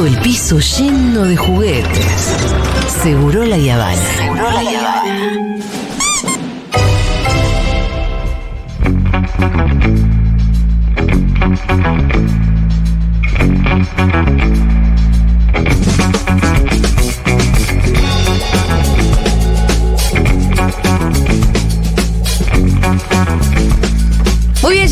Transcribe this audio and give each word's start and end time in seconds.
todo 0.00 0.08
el 0.08 0.18
piso 0.20 0.58
lleno 0.58 1.24
de 1.24 1.36
juguetes. 1.36 2.34
Seguro 3.02 3.44
la 3.44 3.58
Yavana. 3.58 4.00
Seguro 4.16 4.50
la 4.50 4.62
Yavana. 4.62 5.10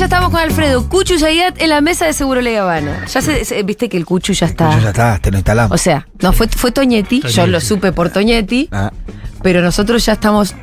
Estamos 0.09 0.30
con 0.30 0.40
Alfredo. 0.40 0.88
Cuchu 0.88 1.16
Yayat 1.16 1.61
en 1.61 1.68
la 1.68 1.82
mesa 1.82 2.06
de 2.06 2.14
Seguro 2.14 2.41
La 2.41 2.62
Habana. 2.62 3.04
Ya 3.12 3.20
se, 3.20 3.45
se- 3.45 3.62
viste 3.62 3.91
que 3.91 3.98
el 3.98 4.06
Cuchu 4.06 4.32
ya 4.32 4.46
está. 4.46 4.79
Ya 4.80 4.88
está, 4.88 5.18
te 5.18 5.30
lo 5.30 5.36
instalamos. 5.36 5.73
O 5.74 5.77
sea, 5.82 6.06
no, 6.23 6.33
fue, 6.33 6.48
fue 6.48 6.73
Toñetti, 6.73 7.20
yo 7.20 7.28
Toñetti. 7.28 7.50
lo 7.50 7.60
supe 7.60 7.92
por 7.92 8.09
Toñetti, 8.09 8.69
Ah, 8.73 8.91
pero 9.42 9.60
nosotros 9.60 10.05
ya 10.06 10.14
estamos 10.14 10.55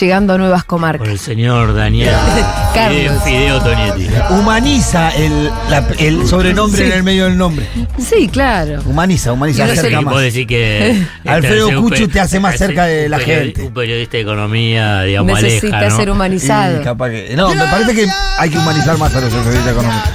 llegando 0.00 0.34
a 0.34 0.38
nuevas 0.38 0.62
Por 0.62 0.68
comarcas. 0.68 1.08
el 1.08 1.18
señor 1.18 1.74
Daniel 1.74 2.10
Carlos. 2.74 3.00
Fideo, 3.00 3.20
Fideo 3.20 3.60
Tonietti. 3.62 4.08
humaniza 4.30 5.10
el, 5.10 5.50
la- 5.70 5.86
el 5.98 6.26
sobrenombre 6.26 6.80
Sí. 6.84 6.90
en 6.90 6.96
el 6.98 7.02
medio 7.02 7.24
del 7.24 7.36
nombre. 7.38 7.66
Sí, 7.98 8.28
claro. 8.28 8.80
Humaniza, 8.86 9.32
humaniza. 9.32 9.58
Yo 9.58 9.66
no 9.66 9.72
sé 9.74 9.78
acerca 9.80 9.98
qué 9.98 10.04
más. 10.04 10.14
Vos 10.14 10.22
decís 10.22 10.46
que. 10.46 11.02
Alfredo 11.24 11.80
un 11.80 11.90
pe- 11.90 12.08
te 12.08 12.20
hace 12.20 12.40
más 12.40 12.56
cerca 12.56 12.86
de 12.86 13.04
un 13.04 13.10
la 13.10 13.18
periodi- 13.18 13.26
gente. 13.44 13.62
Un 13.62 13.74
periodista 13.74 14.16
de 14.16 14.22
economía, 14.22 15.02
digamos, 15.02 15.42
Necesita 15.42 15.76
aleja, 15.78 15.90
¿no? 15.92 15.96
ser 15.96 16.10
humanizado. 16.10 16.80
Y 16.80 16.84
capaz 16.84 17.10
que- 17.10 17.34
no, 17.36 17.54
me 17.54 17.64
parece 17.64 17.94
que 17.94 18.06
hay 18.38 18.50
que 18.50 18.58
humanizar 18.58 18.98
más 18.98 19.14
a 19.14 19.20
los 19.20 19.32
periodistas 19.32 19.72
económicos. 19.72 20.10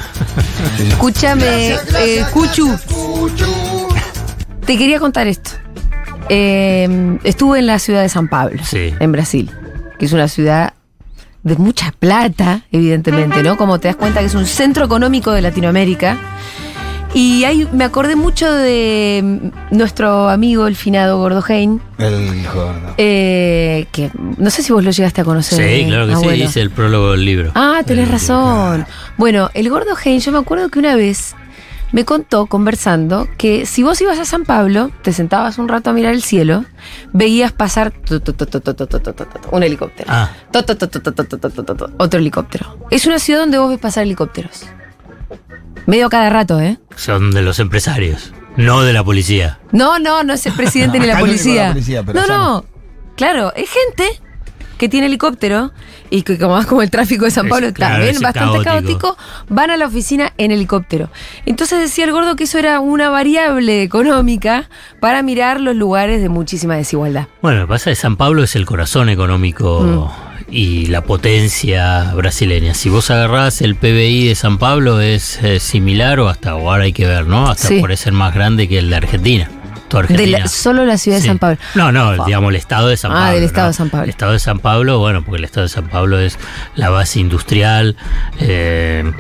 Escúchame, 0.90 1.74
eh, 2.00 2.26
Cuchu. 2.34 2.76
Te 4.66 4.78
quería 4.78 5.00
contar 5.00 5.28
esto. 5.28 5.52
Eh, 6.30 7.18
estuve 7.24 7.60
en 7.60 7.66
la 7.68 7.80
ciudad 7.80 8.02
de 8.04 8.10
San 8.10 8.28
Pablo, 8.28 8.62
Sí. 8.64 8.94
en 9.00 9.12
Brasil, 9.12 9.50
que 10.00 10.06
es 10.06 10.14
una 10.14 10.28
ciudad 10.28 10.74
de 11.44 11.56
mucha 11.56 11.94
plata, 11.98 12.62
evidentemente, 12.72 13.44
¿no? 13.44 13.58
Como 13.58 13.80
te 13.80 13.88
das 13.90 13.96
cuenta 13.98 14.20
que 14.22 14.26
es 14.26 14.36
un 14.36 14.46
centro 14.46 14.86
económico 14.86 15.32
de 15.32 15.42
Latinoamérica. 15.42 16.18
Y 17.12 17.44
ahí 17.44 17.68
me 17.72 17.86
acordé 17.86 18.16
mucho 18.16 18.52
de 18.54 19.22
mm, 19.72 19.76
nuestro 19.76 20.30
amigo, 20.30 20.68
el 20.68 20.76
finado 20.76 21.18
Gordo 21.18 21.44
Hein, 21.48 21.82
El 21.98 22.44
gordo. 22.54 22.94
eh, 22.98 23.88
que 23.92 24.12
no 24.38 24.50
sé 24.52 24.62
si 24.62 24.72
vos 24.72 24.84
lo 24.84 24.92
llegaste 24.92 25.22
a 25.22 25.24
conocer. 25.24 25.58
Sí, 25.80 25.86
claro 25.88 26.06
que 26.08 26.16
sí, 26.18 26.30
dice 26.42 26.62
el 26.62 26.70
prólogo 26.70 27.12
del 27.14 27.26
libro. 27.26 27.52
Ah, 27.56 27.82
tenés 27.84 28.06
El- 28.06 28.12
razón. 28.12 28.86
Bueno, 29.18 29.50
el 29.56 29.70
gordo 29.72 29.96
Hein, 30.06 30.20
yo 30.20 30.32
me 30.32 30.38
acuerdo 30.38 30.70
que 30.70 30.78
una 30.78 30.96
vez 30.96 31.36
me 31.92 32.06
contó 32.06 32.46
conversando 32.46 33.28
que 33.38 33.66
si 33.66 33.84
vos 33.84 34.00
ibas 34.02 34.20
a 34.20 34.26
San 34.26 34.46
Pablo, 34.46 34.92
te 35.02 35.14
sentabas 35.14 35.58
un 35.58 35.68
rato 35.68 35.90
a 35.90 35.94
mirar 35.94 36.14
el 36.14 36.22
cielo, 36.22 36.66
veías 37.14 37.52
pasar 37.52 37.94
un 39.52 39.64
helicóptero, 39.64 40.14
otro 41.98 42.20
helicóptero. 42.20 42.78
Es 42.92 43.06
una 43.06 43.20
ciudad 43.20 43.42
donde 43.42 43.58
vos 43.58 43.70
ves 43.70 43.80
pasar 43.80 44.04
helicópteros. 44.04 44.66
Medio 45.86 46.10
cada 46.10 46.30
rato, 46.30 46.60
¿eh? 46.60 46.78
Son 46.96 47.32
de 47.32 47.42
los 47.42 47.60
empresarios, 47.60 48.32
no 48.58 48.82
de 48.82 48.94
la 48.94 49.04
policía. 49.04 49.60
No, 49.72 49.98
no, 49.98 50.24
no 50.24 50.34
es 50.34 50.46
el 50.46 50.54
presidente 50.54 51.00
ni 51.00 51.08
la 51.08 51.20
policía. 51.20 51.76
no, 52.14 52.28
no, 52.28 52.66
claro, 53.16 53.54
es 53.56 53.70
gente 53.70 54.22
que 54.80 54.90
tiene 54.90 55.06
helicóptero 55.06 55.72
y 56.10 56.24
que 56.24 56.40
como, 56.40 56.64
como 56.68 56.82
el 56.82 56.90
tráfico 56.90 57.26
de 57.26 57.32
San 57.32 57.46
Es- 57.46 57.52
Pablo 57.52 57.72
claro, 57.74 57.96
también 57.98 58.20
bastante 58.22 58.64
caótico. 58.64 59.00
caótico, 59.16 59.18
van 59.50 59.70
a 59.70 59.78
la 59.78 59.86
oficina 59.86 60.34
en 60.40 60.50
helicóptero. 60.52 61.12
Entonces 61.46 61.80
decía 61.80 62.06
el 62.06 62.12
gordo 62.12 62.36
que 62.36 62.46
eso 62.46 62.58
era 62.58 62.80
una 62.80 63.12
variable 63.12 63.84
económica 63.84 64.70
para 65.00 65.22
mirar 65.22 65.60
los 65.62 65.76
lugares 65.76 66.22
de 66.24 66.30
muchísima 66.30 66.76
desigualdad. 66.76 67.28
Bueno, 67.44 67.60
lo 67.60 67.66
que 67.68 67.70
pasa 67.70 67.92
es 67.92 68.00
que 68.00 68.02
San 68.02 68.16
Pablo 68.18 68.42
es 68.44 68.56
el 68.56 68.66
corazón 68.66 69.10
económico 69.10 69.82
Mm. 69.82 70.52
y 70.52 70.86
la 70.88 71.04
potencia 71.04 72.14
brasileña. 72.16 72.74
Si 72.74 72.90
vos 72.90 73.12
agarrás 73.12 73.62
el 73.62 73.76
PBI 73.76 74.30
de 74.30 74.36
San 74.36 74.58
Pablo 74.58 75.00
es 75.02 75.38
eh, 75.44 75.60
similar 75.60 76.20
o 76.22 76.30
hasta 76.30 76.52
ahora 76.52 76.86
hay 76.86 76.94
que 76.94 77.06
ver, 77.06 77.28
¿no? 77.28 77.48
Hasta 77.50 77.68
Sí. 77.68 77.80
puede 77.80 77.98
ser 77.98 78.14
más 78.14 78.34
grande 78.34 78.68
que 78.68 78.80
el 78.80 78.90
de 78.90 78.96
Argentina. 78.96 79.52
Toda 79.90 80.04
De 80.04 80.14
Argentina. 80.14 80.40
la- 80.40 80.48
solo 80.48 80.86
la 80.86 80.98
ciudad 80.98 81.20
de. 81.20 81.26
San 81.28 81.40
Pablo. 81.40 81.58
No, 81.76 81.92
no, 81.92 82.26
digamos 82.26 82.50
el 82.52 82.56
estado 82.56 82.88
de 82.88 82.96
San 82.98 83.12
Ah, 83.12 83.16
Pablo. 83.16 83.34
del 83.36 83.44
estado 83.44 83.66
¿no? 83.66 83.72
de 83.72 83.74
San 83.74 83.90
Pablo. 83.90 84.04
El 84.06 84.10
estado 84.12 84.32
de 84.32 84.40
San 84.40 84.60
Pablo, 84.60 85.00
bueno, 85.00 85.24
porque 85.26 85.40
el 85.40 85.44
estado 85.46 85.64
de 85.66 85.70
San 85.70 85.90
Pablo 85.90 86.20
es 86.20 86.38
la 86.76 86.90
base 86.90 87.20
industrial. 87.20 87.98
eh, 88.40 89.12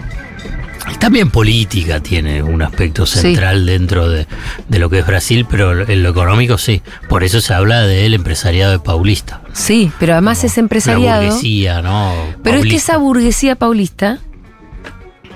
también 0.99 1.29
política 1.29 1.99
tiene 2.01 2.41
un 2.41 2.61
aspecto 2.61 3.05
Sí. 3.05 3.19
central 3.19 3.65
dentro 3.65 4.09
de, 4.09 4.25
de 4.67 4.79
lo 4.79 4.89
que 4.89 4.99
es 4.99 5.05
Brasil, 5.05 5.45
pero 5.49 5.87
en 5.87 6.03
lo 6.03 6.09
económico 6.09 6.57
sí. 6.57 6.81
Por 7.07 7.23
eso 7.23 7.41
se 7.41 7.53
habla 7.53 7.81
del 7.81 8.13
empresariado 8.15 8.71
de 8.71 8.79
Paulista. 8.79 9.41
Sí, 9.53 9.91
pero 9.99 10.13
además 10.13 10.43
es 10.43 10.57
La 10.57 10.61
empresariado. 10.61 11.21
burguesía, 11.23 11.81
¿no? 11.81 12.13
Pero 12.43 12.57
es 12.57 12.65
que 12.65 12.75
esa 12.75 12.97
burguesía 12.97 13.55
paulista 13.55 14.17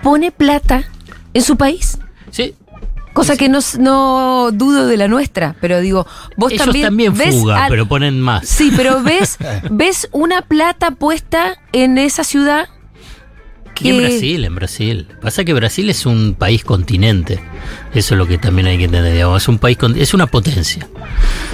pone 0.02 0.32
plata 0.32 0.84
en 1.34 1.42
su 1.44 1.56
país. 1.56 1.98
Sí, 2.32 2.56
Cosa 3.14 3.38
que 3.38 3.48
no, 3.48 3.60
no 3.80 4.50
dudo 4.52 4.88
de 4.88 4.98
la 4.98 5.08
nuestra, 5.08 5.56
pero 5.62 5.80
digo, 5.80 6.08
vos 6.36 6.52
ellos 6.52 6.66
también, 6.66 6.86
también, 6.88 7.18
ves 7.18 7.36
al- 7.54 7.70
pero 7.70 7.86
ponen 7.88 8.20
más. 8.20 8.48
Sí, 8.48 8.72
pero 8.76 9.02
ves, 9.04 9.38
ves 9.72 10.10
una 10.12 10.42
plata 10.42 10.92
puesta 10.92 11.58
en 11.74 11.98
esa 12.00 12.24
ciudad 12.24 12.68
Y 13.82 13.90
en 13.90 13.96
que 13.98 14.02
Brasil, 14.08 14.46
en 14.46 14.56
Brasil. 14.56 15.08
Pasa 15.22 15.44
que 15.44 15.54
Brasil 15.54 15.90
es 15.90 16.06
un 16.06 16.36
país 16.36 16.64
continente. 16.64 17.40
Eso 17.94 18.14
es 18.14 18.18
lo 18.18 18.28
que 18.28 18.38
también 18.38 18.68
hay 18.68 18.78
que 18.78 18.86
entender. 18.86 19.14
Digamos. 19.14 19.42
Es 19.44 19.48
un 19.48 19.58
país 19.58 19.78
con- 19.78 19.98
es 19.98 20.14
una 20.14 20.28
potencia. 20.28 20.88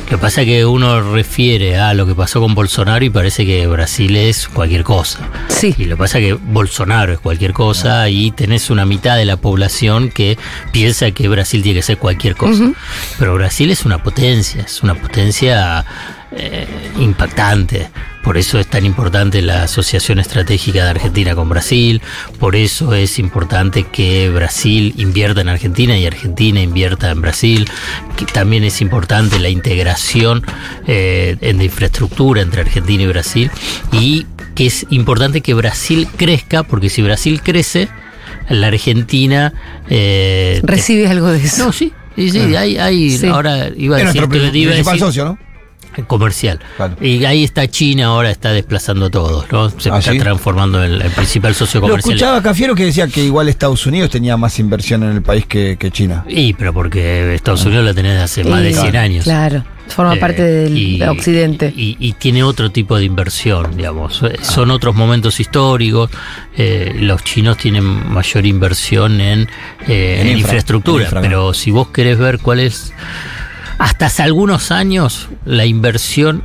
Lo 0.04 0.06
que 0.10 0.18
pasa 0.18 0.42
es 0.42 0.48
que 0.48 0.66
uno 0.66 1.14
refiere 1.14 1.78
a 1.78 1.94
lo 1.94 2.06
que 2.06 2.16
pasó 2.16 2.40
con 2.42 2.56
Bolsonaro 2.56 3.04
y 3.06 3.10
parece 3.10 3.46
que 3.46 3.68
Brasil 3.68 4.16
es 4.16 4.48
cualquier 4.48 4.84
cosa. 4.84 5.20
Sí. 5.50 5.74
Y 5.78 5.86
lo 5.86 5.96
que 5.96 6.00
pasa 6.00 6.20
es 6.20 6.26
que 6.26 6.34
Bolsonaro 6.34 7.14
es 7.14 7.20
cualquier 7.20 7.54
cosa 7.54 8.10
y 8.10 8.32
tenés 8.32 8.70
una 8.70 8.86
mitad 8.86 9.16
de 9.18 9.26
la 9.26 9.38
población 9.38 10.10
que 10.10 10.38
piensa 10.72 11.12
que 11.12 11.28
Brasil 11.28 11.62
tiene 11.62 11.80
que 11.80 11.84
ser 11.84 11.98
cualquier 11.98 12.36
cosa. 12.36 12.72
Pero 13.20 13.36
Brasil 13.36 13.70
es 13.70 13.86
una 13.86 14.02
potencia, 14.02 14.62
es 14.64 14.82
una 14.82 14.96
potencia 14.96 15.86
eh, 16.36 16.68
impactante. 17.00 17.90
Por 18.24 18.38
eso 18.38 18.60
es 18.60 18.68
tan 18.68 18.86
importante 18.86 19.42
la 19.42 19.64
asociación 19.64 20.20
estratégica 20.20 20.84
de 20.84 20.90
Argentina 20.92 21.34
con 21.36 21.50
Brasil. 21.50 22.02
Por 22.40 22.56
eso 22.56 22.94
es 22.94 23.18
importante 23.18 23.84
que 23.86 24.30
Brasil 24.30 24.94
invierta 24.98 25.42
en 25.42 25.50
Argentina 25.50 25.98
y 25.98 26.06
Argentina 26.06 26.62
invierta 26.62 27.10
en 27.10 27.22
Brasil. 27.22 27.68
Que 28.18 28.26
también 28.26 28.64
es 28.64 28.82
importante 28.82 29.40
la 29.40 29.50
integración 29.50 30.44
eh, 30.86 31.38
en 31.42 31.58
la 31.58 31.64
infraestructura 31.64 32.42
entre 32.42 32.62
Argentina 32.62 33.04
y 33.04 33.08
Brasil. 33.08 33.50
Y 33.92 34.26
que 34.54 34.68
es 34.68 34.86
importante 34.90 35.42
que 35.42 35.54
Brasil 35.54 36.08
crezca, 36.18 36.64
porque 36.64 36.90
si 36.90 37.02
Brasil 37.02 37.42
crece, 37.42 37.88
la 38.50 38.68
Argentina 38.68 39.54
eh, 39.90 40.60
recibe 40.64 41.08
algo 41.08 41.28
de 41.32 41.44
eso. 41.44 41.66
no, 41.66 41.72
sí. 41.72 41.94
Sí, 42.16 42.32
sí, 42.32 42.40
hay, 42.56 42.76
hay 42.78 43.12
Sí. 43.18 43.28
ahora 43.28 43.70
iba 43.78 43.96
a 43.96 44.00
Es 44.02 44.08
decir, 44.08 44.22
nuestro 44.28 44.38
iba 44.38 44.72
a 44.72 44.74
principal 44.74 44.94
decir- 44.96 45.00
socio, 45.00 45.26
¿no? 45.26 45.40
Comercial. 46.08 46.60
Claro. 46.78 46.96
Y 47.02 47.26
ahí 47.26 47.44
está 47.44 47.68
China, 47.68 48.06
ahora 48.08 48.32
está 48.32 48.52
desplazando 48.52 49.08
a 49.08 49.10
todos, 49.10 49.52
¿no? 49.52 49.70
Se 49.70 49.90
¿Ah, 49.90 50.00
está 50.00 50.12
sí? 50.12 50.20
transformando 50.20 50.84
en 50.84 50.92
el, 50.94 51.02
el 51.02 51.12
principal 51.12 51.54
socio 51.56 51.80
Lo 51.82 51.88
comercial. 51.88 52.14
escuchaba 52.16 52.38
a 52.38 52.42
Cafiero 52.44 52.76
que 52.76 52.86
decía 52.86 53.08
que 53.08 53.24
igual 53.24 53.50
Estados 53.50 53.86
Unidos 53.86 54.10
tenía 54.10 54.38
más 54.38 54.60
inversión 54.60 55.04
en 55.04 55.12
el 55.12 55.22
país 55.22 55.46
que, 55.46 55.78
que 55.78 55.92
China. 55.92 56.24
Y, 56.28 56.54
pero 56.54 56.74
porque 56.74 57.34
Estados 57.36 57.66
Unidos 57.66 57.86
la 57.86 57.94
tenés 57.94 58.22
hace 58.22 58.44
más 58.44 58.62
de 58.62 58.72
Y- 58.72 58.74
100 58.76 58.96
años. 58.96 59.24
Claro, 59.26 59.64
forma 59.88 60.16
Eh, 60.16 60.18
parte 60.20 60.44
del 60.44 60.78
y- 60.78 61.02
occidente. 61.04 61.74
Y, 61.76 61.98
y 62.00 62.14
tiene 62.14 62.44
otro 62.44 62.72
tipo 62.72 62.98
de 62.98 63.06
inversión, 63.06 63.76
digamos. 63.76 64.22
Eh, 64.24 64.36
Son 64.42 64.72
otros 64.72 64.96
momentos 64.96 65.40
históricos. 65.40 66.10
Eh, 66.58 66.96
los 67.00 67.24
chinos 67.24 67.58
tienen 67.58 67.84
mayor 67.84 68.46
inversión 68.46 69.20
en, 69.22 69.42
eh, 69.88 70.18
En 70.22 70.28
en 70.28 70.28
infra, 70.34 70.40
infraestructura. 70.42 71.04
en 71.04 71.08
infra, 71.08 71.22
pero 71.22 71.54
si 71.54 71.72
vos 71.72 71.90
querés 71.90 72.18
ver 72.18 72.40
cuál 72.40 72.60
es, 72.60 72.94
hasta 73.80 74.08
hace 74.08 74.24
algunos 74.24 74.72
años, 74.72 75.30
la 75.46 75.66
inversión 75.66 76.44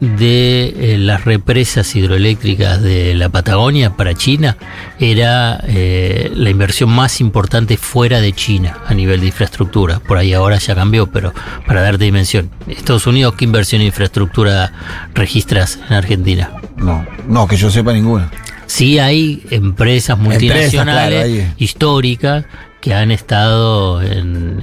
de 0.00 0.74
eh, 0.76 0.98
las 0.98 1.24
represas 1.24 1.96
hidroeléctricas 1.96 2.82
de 2.82 3.14
la 3.14 3.28
Patagonia 3.28 3.96
para 3.96 4.14
China 4.14 4.56
era 5.00 5.60
eh, 5.66 6.30
la 6.34 6.50
inversión 6.50 6.90
más 6.90 7.20
importante 7.20 7.76
fuera 7.76 8.20
de 8.20 8.32
China 8.32 8.78
a 8.86 8.94
nivel 8.94 9.20
de 9.20 9.26
infraestructura. 9.26 9.98
Por 10.00 10.18
ahí 10.18 10.32
ahora 10.32 10.58
ya 10.58 10.74
cambió, 10.74 11.06
pero 11.08 11.32
para 11.66 11.82
darte 11.82 12.04
dimensión. 12.04 12.50
Estados 12.68 13.06
Unidos, 13.06 13.34
¿qué 13.36 13.44
inversión 13.44 13.80
en 13.80 13.88
infraestructura 13.88 14.72
registras 15.14 15.78
en 15.88 15.94
Argentina? 15.94 16.50
No, 16.76 17.04
no, 17.26 17.48
que 17.48 17.56
yo 17.56 17.70
sepa 17.70 17.92
ninguna. 17.92 18.30
Sí 18.66 18.98
hay 18.98 19.44
empresas 19.50 20.18
multinacionales 20.18 21.24
claro, 21.24 21.54
históricas 21.56 22.44
que 22.86 22.94
han 22.94 23.10
estado 23.10 24.00
en, 24.00 24.60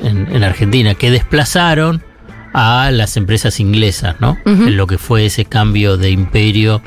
en- 0.00 0.26
en 0.34 0.42
Argentina, 0.42 0.94
que 0.94 1.10
desplazaron 1.10 2.02
a 2.54 2.90
las 2.90 3.18
empresas 3.18 3.60
inglesas, 3.60 4.16
¿no? 4.20 4.38
En 4.46 4.78
lo 4.78 4.86
que 4.86 4.96
fue 4.96 5.26
ese 5.26 5.44
cambio 5.44 5.98
de 5.98 6.08
imperio 6.10 6.80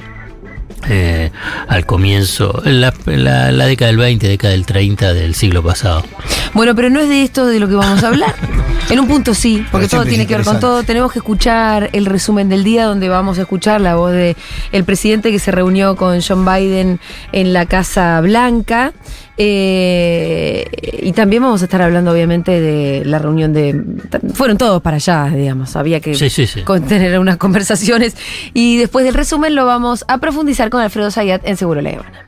eh, 0.89 1.29
al 1.67 1.85
comienzo, 1.85 2.63
en 2.65 2.81
la, 2.81 2.91
en 3.05 3.23
la- 3.23 3.51
la 3.51 3.65
década 3.67 3.89
del 3.91 3.97
20, 3.97 4.27
década 4.27 4.53
del 4.53 4.65
30 4.65 5.13
del 5.13 5.35
siglo 5.35 5.61
pasado. 5.61 6.03
Bueno, 6.55 6.73
pero 6.75 6.89
no 6.89 6.99
es 6.99 7.09
de 7.09 7.21
esto 7.21 7.45
de 7.45 7.59
lo 7.59 7.67
que 7.69 7.75
vamos 7.75 8.03
a 8.03 8.07
hablar. 8.07 8.33
En 8.89 8.99
un 8.99 9.07
punto 9.07 9.33
sí, 9.33 9.63
porque 9.71 9.87
todo 9.87 10.03
tiene 10.03 10.27
que 10.27 10.35
ver 10.35 10.43
con 10.43 10.59
todo. 10.59 10.83
Tenemos 10.83 11.13
que 11.13 11.19
escuchar 11.19 11.91
el 11.93 12.05
resumen 12.07 12.49
del 12.49 12.65
día 12.65 12.85
donde 12.85 13.07
vamos 13.07 13.37
a 13.37 13.43
escuchar 13.43 13.79
la 13.79 13.95
voz 13.95 14.11
de 14.11 14.35
el 14.73 14.83
presidente 14.83 15.31
que 15.31 15.39
se 15.39 15.51
reunió 15.51 15.95
con 15.95 16.19
John 16.21 16.43
Biden 16.43 16.99
en 17.31 17.53
la 17.53 17.65
Casa 17.67 18.19
Blanca. 18.19 18.91
Eh, 19.37 20.65
y 21.03 21.11
también 21.13 21.41
vamos 21.43 21.61
a 21.61 21.65
estar 21.65 21.81
hablando, 21.81 22.11
obviamente, 22.11 22.59
de 22.59 23.03
la 23.05 23.19
reunión 23.19 23.53
de. 23.53 23.81
Fueron 24.33 24.57
todos 24.57 24.81
para 24.81 24.97
allá, 24.97 25.25
digamos. 25.33 25.75
Había 25.75 25.99
que 25.99 26.13
Sí, 26.15 26.29
sí, 26.29 26.47
sí. 26.47 26.61
con- 26.63 26.83
tener 26.83 27.17
unas 27.19 27.37
conversaciones. 27.37 28.15
Y 28.53 28.77
después 28.77 29.05
del 29.05 29.13
resumen 29.13 29.55
lo 29.55 29.65
vamos 29.65 30.03
a 30.07 30.17
profundizar 30.19 30.69
con 30.69 30.81
Alfredo 30.81 31.11
Zayat 31.11 31.41
en 31.47 31.57
Seguro 31.57 31.81
La 31.81 31.89
Habana. 31.91 32.27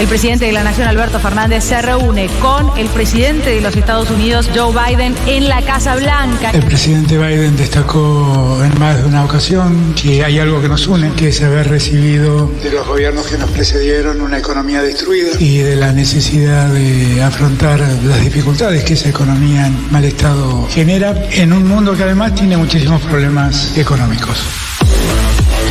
El 0.00 0.08
presidente 0.08 0.46
de 0.46 0.52
la 0.52 0.64
Nación, 0.64 0.88
Alberto 0.88 1.20
Fernández, 1.20 1.62
se 1.62 1.82
reúne 1.82 2.30
con 2.40 2.78
el 2.78 2.88
presidente 2.88 3.50
de 3.50 3.60
los 3.60 3.76
Estados 3.76 4.10
Unidos, 4.10 4.48
Joe 4.54 4.72
Biden, 4.72 5.14
en 5.26 5.46
la 5.46 5.60
Casa 5.60 5.94
Blanca. 5.94 6.52
El 6.52 6.62
presidente 6.62 7.18
Biden 7.18 7.54
destacó 7.54 8.64
en 8.64 8.78
más 8.78 8.96
de 8.96 9.04
una 9.04 9.26
ocasión 9.26 9.94
que 9.94 10.24
hay 10.24 10.38
algo 10.38 10.62
que 10.62 10.70
nos 10.70 10.86
une, 10.86 11.12
que 11.12 11.28
es 11.28 11.42
haber 11.42 11.68
recibido 11.68 12.50
de 12.62 12.70
los 12.70 12.86
gobiernos 12.86 13.26
que 13.26 13.36
nos 13.36 13.50
precedieron 13.50 14.22
una 14.22 14.38
economía 14.38 14.80
destruida 14.80 15.32
y 15.38 15.58
de 15.58 15.76
la 15.76 15.92
necesidad 15.92 16.70
de 16.72 17.22
afrontar 17.22 17.80
las 17.80 18.22
dificultades 18.22 18.84
que 18.84 18.94
esa 18.94 19.10
economía 19.10 19.66
en 19.66 19.92
mal 19.92 20.06
estado 20.06 20.66
genera 20.70 21.14
en 21.30 21.52
un 21.52 21.68
mundo 21.68 21.94
que 21.94 22.04
además 22.04 22.34
tiene 22.34 22.56
muchísimos 22.56 23.02
problemas 23.02 23.76
económicos. 23.76 24.69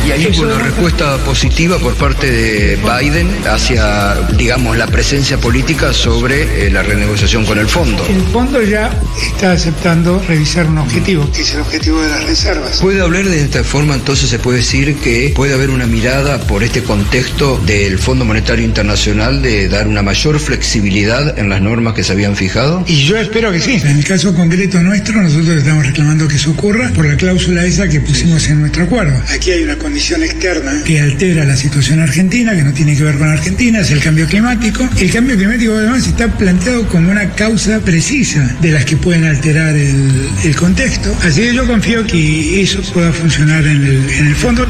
Y 0.06 0.12
hay 0.12 0.38
una 0.38 0.58
respuesta 0.58 1.18
positiva 1.18 1.78
por 1.78 1.94
parte 1.94 2.30
de 2.30 2.76
Biden 2.76 3.28
hacia, 3.46 4.14
digamos, 4.36 4.76
la 4.76 4.86
presencia 4.86 5.36
política 5.38 5.92
sobre 5.92 6.66
eh, 6.66 6.70
la 6.70 6.82
renegociación 6.82 7.44
con 7.44 7.58
el 7.58 7.68
fondo. 7.68 8.04
El 8.06 8.22
fondo 8.32 8.62
ya 8.62 8.90
está 9.22 9.52
aceptando 9.52 10.20
revisar 10.26 10.66
un 10.66 10.78
objetivo, 10.78 11.30
que 11.30 11.42
es 11.42 11.54
el 11.54 11.60
objetivo 11.60 12.00
de 12.00 12.08
las 12.08 12.24
reservas. 12.24 12.78
¿Puede 12.80 13.02
hablar 13.02 13.26
de 13.26 13.42
esta 13.42 13.62
forma, 13.62 13.94
entonces 13.94 14.30
se 14.30 14.38
puede 14.38 14.58
decir 14.58 14.96
que 14.96 15.32
puede 15.36 15.52
haber 15.52 15.70
una 15.70 15.86
mirada 15.86 16.40
por 16.46 16.62
este 16.62 16.82
contexto 16.82 17.58
del 17.66 17.98
Fondo 17.98 18.24
Monetario 18.24 18.64
Internacional 18.64 19.42
de 19.42 19.68
dar 19.68 19.86
una 19.86 20.02
mayor 20.02 20.40
flexibilidad 20.40 21.38
en 21.38 21.50
las 21.50 21.60
normas 21.60 21.94
que 21.94 22.04
se 22.04 22.12
habían 22.12 22.36
fijado? 22.36 22.84
Y 22.86 23.04
yo 23.04 23.18
espero 23.18 23.52
que 23.52 23.60
sí. 23.60 23.80
En 23.84 23.98
el 23.98 24.04
caso 24.04 24.34
concreto 24.34 24.80
nuestro, 24.82 25.22
nosotros 25.22 25.58
estamos 25.58 25.86
reclamando 25.86 26.26
que 26.26 26.36
eso 26.36 26.50
ocurra 26.50 26.90
por 26.94 27.04
la 27.06 27.16
cláusula 27.16 27.64
esa 27.64 27.86
que 27.86 28.00
pusimos 28.00 28.48
en 28.48 28.60
nuestro 28.60 28.84
acuerdo. 28.84 29.09
Aquí 29.32 29.50
hay 29.50 29.62
una 29.62 29.76
condición 29.76 30.22
externa 30.22 30.82
que 30.84 31.00
altera 31.00 31.44
la 31.44 31.56
situación 31.56 32.00
argentina, 32.00 32.54
que 32.54 32.62
no 32.62 32.72
tiene 32.72 32.96
que 32.96 33.02
ver 33.04 33.16
con 33.16 33.28
Argentina, 33.28 33.80
es 33.80 33.90
el 33.90 34.00
cambio 34.00 34.26
climático. 34.26 34.88
El 34.98 35.10
cambio 35.10 35.36
climático 35.36 35.74
además 35.74 36.06
está 36.06 36.28
planteado 36.28 36.86
como 36.88 37.10
una 37.10 37.30
causa 37.34 37.80
precisa 37.80 38.56
de 38.60 38.72
las 38.72 38.84
que 38.84 38.96
pueden 38.96 39.24
alterar 39.24 39.74
el, 39.74 40.28
el 40.44 40.56
contexto. 40.56 41.14
Así 41.22 41.42
que 41.42 41.54
yo 41.54 41.66
confío 41.66 42.06
que 42.06 42.62
eso 42.62 42.82
pueda 42.92 43.12
funcionar 43.12 43.64
en 43.64 43.84
el, 43.84 44.10
en 44.10 44.26
el 44.26 44.34
fondo. 44.34 44.66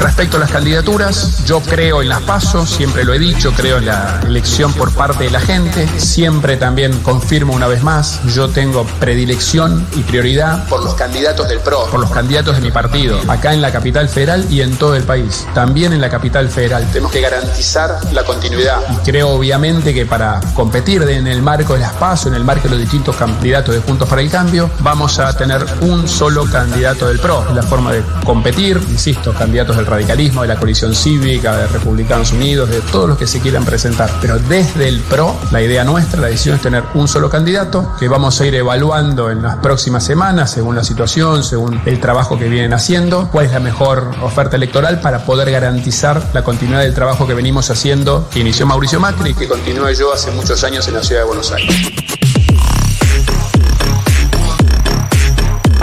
Respecto 0.00 0.36
a 0.36 0.40
las 0.40 0.50
candidaturas, 0.50 1.44
yo 1.44 1.60
creo 1.60 2.02
en 2.02 2.08
las 2.08 2.22
pasos, 2.22 2.68
siempre 2.70 3.04
lo 3.04 3.14
he 3.14 3.18
dicho, 3.18 3.52
creo 3.52 3.78
en 3.78 3.86
la 3.86 4.20
elección 4.26 4.72
por 4.72 4.92
parte 4.92 5.24
de 5.24 5.30
la 5.30 5.40
gente, 5.40 5.88
siempre 5.98 6.56
también 6.56 6.98
confirmo 7.00 7.54
una 7.54 7.66
vez 7.66 7.82
más, 7.82 8.20
yo 8.34 8.48
tengo 8.48 8.84
predilección 9.00 9.86
y 9.96 10.02
prioridad 10.02 10.68
por 10.68 10.84
los 10.84 10.94
candidatos 10.94 11.48
del 11.48 11.60
PRO, 11.60 11.86
por 11.90 12.00
los 12.00 12.10
candidatos 12.10 12.56
de 12.56 12.62
mi 12.62 12.70
partido, 12.70 13.18
acá 13.28 13.54
en 13.54 13.62
la 13.62 13.72
capital 13.72 14.08
federal 14.08 14.46
y 14.50 14.60
en 14.60 14.76
todo 14.76 14.94
el 14.94 15.02
país, 15.02 15.46
también 15.54 15.92
en 15.92 16.00
la 16.00 16.10
capital 16.10 16.48
federal. 16.48 16.86
Tenemos 16.88 17.12
que 17.12 17.20
garantizar 17.20 17.98
la 18.12 18.24
continuidad 18.24 18.80
y 18.92 18.96
creo 19.10 19.30
obviamente 19.30 19.94
que 19.94 20.06
para 20.06 20.40
competir 20.54 21.02
en 21.02 21.26
el 21.26 21.42
marco 21.42 21.74
de 21.74 21.80
las 21.80 21.92
pasos, 21.92 22.26
en 22.26 22.34
el 22.34 22.44
marco 22.44 22.64
de 22.64 22.70
los 22.70 22.80
distintos 22.80 23.16
candidatos 23.16 23.74
de 23.74 23.80
Juntos 23.80 24.08
para 24.08 24.20
el 24.20 24.30
Cambio, 24.30 24.70
vamos 24.80 25.18
a 25.18 25.34
tener 25.36 25.64
un 25.80 26.06
solo 26.06 26.44
candidato 26.44 27.08
del 27.08 27.18
PRO, 27.18 27.46
la 27.54 27.62
forma 27.62 27.92
de 27.92 28.02
competir, 28.24 28.80
insisto, 28.90 29.32
candidatos 29.32 29.76
del 29.76 29.85
radicalismo, 29.86 30.42
de 30.42 30.48
la 30.48 30.56
coalición 30.56 30.94
cívica, 30.94 31.56
de 31.56 31.66
Republicanos 31.68 32.32
Unidos, 32.32 32.68
de 32.70 32.80
todos 32.80 33.08
los 33.08 33.18
que 33.18 33.26
se 33.26 33.40
quieran 33.40 33.64
presentar. 33.64 34.10
Pero 34.20 34.38
desde 34.38 34.88
el 34.88 35.00
PRO, 35.00 35.36
la 35.50 35.62
idea 35.62 35.84
nuestra, 35.84 36.20
la 36.20 36.28
decisión 36.28 36.56
es 36.56 36.62
tener 36.62 36.84
un 36.94 37.08
solo 37.08 37.30
candidato 37.30 37.94
que 37.98 38.08
vamos 38.08 38.40
a 38.40 38.46
ir 38.46 38.54
evaluando 38.54 39.30
en 39.30 39.42
las 39.42 39.56
próximas 39.56 40.04
semanas, 40.04 40.50
según 40.50 40.76
la 40.76 40.84
situación, 40.84 41.44
según 41.44 41.80
el 41.86 42.00
trabajo 42.00 42.38
que 42.38 42.48
vienen 42.48 42.72
haciendo, 42.72 43.28
cuál 43.30 43.46
es 43.46 43.52
la 43.52 43.60
mejor 43.60 44.10
oferta 44.22 44.56
electoral 44.56 45.00
para 45.00 45.24
poder 45.24 45.50
garantizar 45.50 46.22
la 46.32 46.42
continuidad 46.44 46.80
del 46.80 46.94
trabajo 46.94 47.26
que 47.26 47.34
venimos 47.34 47.70
haciendo, 47.70 48.28
que 48.30 48.40
inició 48.40 48.66
Mauricio 48.66 49.00
Macri 49.00 49.30
y 49.30 49.34
que 49.34 49.48
continúe 49.48 49.92
yo 49.92 50.12
hace 50.12 50.30
muchos 50.32 50.62
años 50.64 50.86
en 50.88 50.94
la 50.94 51.02
ciudad 51.02 51.22
de 51.22 51.26
Buenos 51.26 51.52
Aires. 51.52 52.05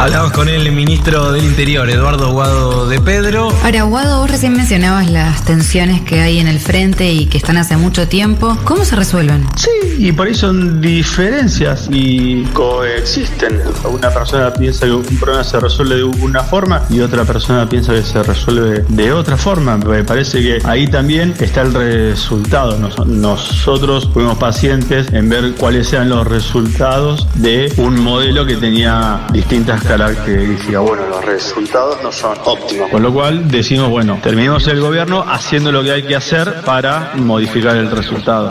Hablamos 0.04 0.34
con 0.34 0.50
el 0.50 0.70
ministro 0.74 1.32
del 1.32 1.46
Interior, 1.46 1.90
Eduardo 1.90 2.34
Guado 2.34 2.90
de 2.90 3.00
Pedro. 3.00 3.48
Ahora, 3.64 3.84
Guado, 3.84 4.20
vos 4.20 4.30
recién 4.30 4.52
mencionabas 4.52 5.10
las 5.10 5.46
tensiones 5.46 6.02
que 6.02 6.20
hay 6.20 6.40
en 6.40 6.48
el 6.50 6.60
frente 6.60 7.10
y 7.14 7.28
que 7.28 7.38
están 7.38 7.56
hace 7.56 7.78
mucho 7.78 8.06
tiempo. 8.10 8.58
¿Cómo 8.66 8.84
se 8.84 8.98
resuelven? 8.98 9.48
Sí, 9.56 9.70
y 10.00 10.12
por 10.12 10.28
ahí 10.28 10.34
son 10.36 10.82
diferencias 10.82 11.88
y 11.90 12.44
coexisten. 12.52 13.62
Una 13.90 14.10
persona 14.10 14.54
piensa 14.54 14.88
que 14.88 14.92
un 14.92 15.04
problema 15.18 15.42
se 15.46 15.58
resuelve 15.62 15.96
de 15.96 16.04
una 16.04 16.42
forma 16.44 16.82
y 16.90 17.00
otra 17.00 17.24
persona 17.24 17.70
piensa 17.70 17.94
que 17.94 18.04
se 18.04 18.22
resuelve 18.24 18.84
de 18.90 19.14
otra 19.14 19.38
forma. 19.38 19.78
Me 19.78 20.04
parece 20.04 20.42
que 20.42 20.60
ahí 20.66 20.86
también 20.90 21.34
está 21.40 21.62
el 21.62 21.74
resultado. 21.74 22.78
Nos- 22.78 23.08
nosotros 23.08 24.10
fuimos 24.14 24.38
pacientes 24.38 25.08
en 25.14 25.30
ver 25.30 25.54
cuáles 25.56 25.94
eran 25.94 26.10
los 26.10 26.28
resultados 26.28 27.26
de 27.36 27.72
un 27.78 28.02
modelo 28.02 28.46
que 28.46 28.58
tenía 28.58 29.22
distintas 29.32 29.76
características. 29.78 29.93
Bueno, 29.96 31.08
los 31.08 31.24
resultados 31.24 32.02
no 32.02 32.12
son 32.12 32.36
óptimos. 32.46 32.90
Con 32.90 33.04
lo 33.04 33.14
cual 33.14 33.48
decimos, 33.48 33.90
bueno, 33.90 34.20
terminemos 34.24 34.68
el 34.68 34.80
gobierno 34.80 35.24
haciendo 35.28 35.72
lo 35.72 35.84
que 35.84 35.92
hay 35.92 36.04
que 36.04 36.16
hacer 36.16 36.62
para 36.66 37.12
modificar 37.16 37.76
el 37.78 37.92
resultado. 37.92 38.50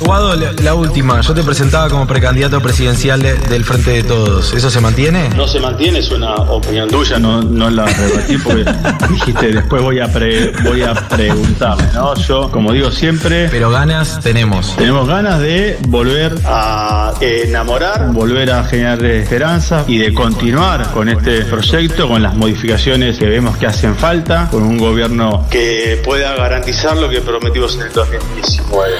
Guado, 0.00 0.34
la, 0.34 0.74
última. 0.74 1.20
Yo 1.22 1.32
te 1.34 1.42
presentaba 1.42 1.88
como 1.88 2.06
precandidato 2.06 2.60
presidencial 2.60 3.22
de- 3.22 3.34
del 3.34 3.64
Frente 3.64 3.90
de 3.92 4.02
Todos. 4.04 4.52
¿Eso 4.52 4.68
se 4.70 4.80
mantiene? 4.80 5.30
No 5.30 5.46
se 5.48 5.60
mantiene, 5.60 6.00
es 6.00 6.10
una 6.10 6.34
opinión 6.34 6.88
tuya, 6.90 7.18
no, 7.18 7.42
no 7.42 7.70
la 7.70 7.86
rebatí 7.86 8.36
porque 8.38 8.64
dijiste 9.10 9.52
después 9.52 9.82
voy 9.82 10.00
a 10.00 10.12
pre- 10.12 10.52
voy 10.62 10.82
a 10.82 10.94
preguntarle, 10.94 11.84
¿no? 11.94 12.14
Yo, 12.16 12.50
como 12.50 12.72
digo 12.72 12.90
siempre, 12.90 13.48
Pero 13.50 13.70
ganas 13.70 14.20
tenemos. 14.20 14.76
tenemos 14.76 15.08
ganas 15.08 15.40
de 15.40 15.78
volver 15.88 16.34
a 16.44 17.14
enamorar, 17.20 18.12
volver 18.12 18.50
a 18.50 18.64
generar 18.64 19.02
esperanza 19.04 19.84
y 19.86 19.98
de 19.98 20.12
continuar 20.12 20.90
con 20.92 21.08
este 21.08 21.42
proyecto, 21.46 22.08
con 22.08 22.22
las 22.22 22.34
modificaciones 22.34 23.16
que 23.18 23.26
vemos 23.26 23.56
que 23.56 23.66
hacen 23.66 23.96
falta, 23.96 24.48
con 24.50 24.62
un 24.64 24.76
gobierno 24.76 25.46
que 25.50 26.00
pueda 26.04 26.34
garantizar 26.34 26.96
lo 26.96 27.08
que 27.08 27.20
prometimos 27.22 27.74
en 27.76 27.82
el 27.82 27.92
2019. 27.92 28.92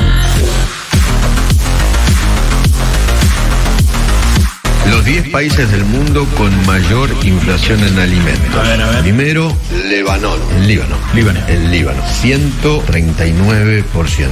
Los 4.90 5.04
10 5.04 5.30
países 5.30 5.70
del 5.70 5.84
mundo 5.84 6.26
con 6.36 6.50
mayor 6.66 7.08
inflación 7.24 7.82
en 7.84 7.96
alimentos. 7.98 8.68
Primero, 9.02 9.54
Lebanon. 9.88 10.38
El 10.56 10.66
Líbano. 10.68 10.96
Líbano. 11.14 11.40
El 11.48 11.70
Líbano. 11.70 12.02
139%. 12.22 14.28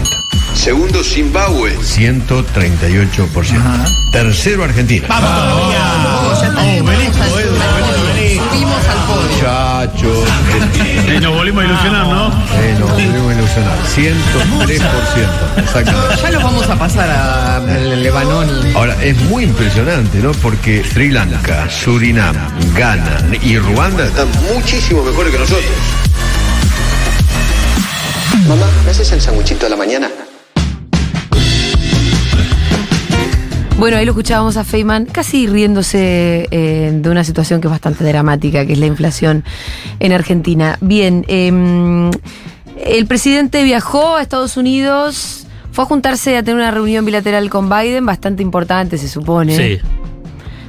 Segundo, 0.54 1.02
Zimbabue. 1.02 1.74
138%. 1.78 4.10
Tercero, 4.12 4.64
Argentina. 4.64 5.08
Muchachos. 9.08 10.21
Y 11.16 11.20
nos 11.20 11.34
volvimos 11.34 11.62
a 11.62 11.66
ilusionar, 11.66 12.06
¿no? 12.06 12.28
Eh, 12.28 12.76
nos 12.78 12.90
volvimos 12.90 13.30
a 13.30 13.34
ilusionar. 13.34 13.78
103%. 13.94 15.62
Exactamente. 15.62 16.22
Ya 16.22 16.30
los 16.30 16.42
vamos 16.42 16.68
a 16.68 16.76
pasar 16.76 17.10
a 17.10 17.62
el 17.76 18.02
Lebanón 18.02 18.48
Ahora, 18.74 18.96
es 19.02 19.16
muy 19.22 19.44
impresionante, 19.44 20.18
¿no? 20.18 20.32
Porque 20.32 20.82
Sri 20.84 21.10
Lanka, 21.10 21.68
Surinam, 21.68 22.36
Ghana 22.74 23.20
y 23.42 23.58
Ruanda 23.58 24.04
están 24.04 24.28
muchísimo 24.54 25.02
mejores 25.02 25.32
que 25.32 25.38
nosotros. 25.38 25.64
Mamá, 28.48 28.66
¿me 28.84 28.90
haces 28.90 29.12
el 29.12 29.20
sanguchito 29.20 29.66
de 29.66 29.70
la 29.70 29.76
mañana? 29.76 30.08
Bueno, 33.82 33.96
ahí 33.96 34.04
lo 34.04 34.12
escuchábamos 34.12 34.56
a 34.56 34.62
Feynman 34.62 35.06
casi 35.06 35.48
riéndose 35.48 36.46
eh, 36.52 36.92
de 36.94 37.10
una 37.10 37.24
situación 37.24 37.60
que 37.60 37.66
es 37.66 37.70
bastante 37.72 38.04
dramática, 38.04 38.64
que 38.64 38.74
es 38.74 38.78
la 38.78 38.86
inflación 38.86 39.42
en 39.98 40.12
Argentina. 40.12 40.78
Bien, 40.80 41.24
eh, 41.26 42.08
el 42.76 43.06
presidente 43.08 43.64
viajó 43.64 44.14
a 44.14 44.22
Estados 44.22 44.56
Unidos, 44.56 45.48
fue 45.72 45.82
a 45.82 45.88
juntarse 45.88 46.36
a 46.36 46.44
tener 46.44 46.60
una 46.60 46.70
reunión 46.70 47.04
bilateral 47.04 47.50
con 47.50 47.68
Biden, 47.68 48.06
bastante 48.06 48.44
importante, 48.44 48.98
se 48.98 49.08
supone. 49.08 49.56
Sí. 49.56 49.80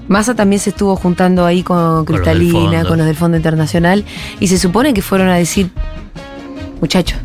Massa 0.08 0.34
también 0.34 0.60
se 0.60 0.72
estuvo 0.72 0.96
juntando 0.96 1.46
ahí 1.46 1.62
con 1.62 1.78
los 1.78 2.06
del 2.08 2.16
Cristalina, 2.16 2.78
fondo. 2.78 2.90
con 2.90 2.98
los 2.98 3.06
del 3.06 3.16
Fondo 3.16 3.38
Internacional, 3.38 4.06
y 4.40 4.48
se 4.48 4.58
supone 4.58 4.92
que 4.92 5.04
fueron 5.04 5.28
a 5.28 5.36
decir, 5.36 5.70
muchachos, 6.82 7.20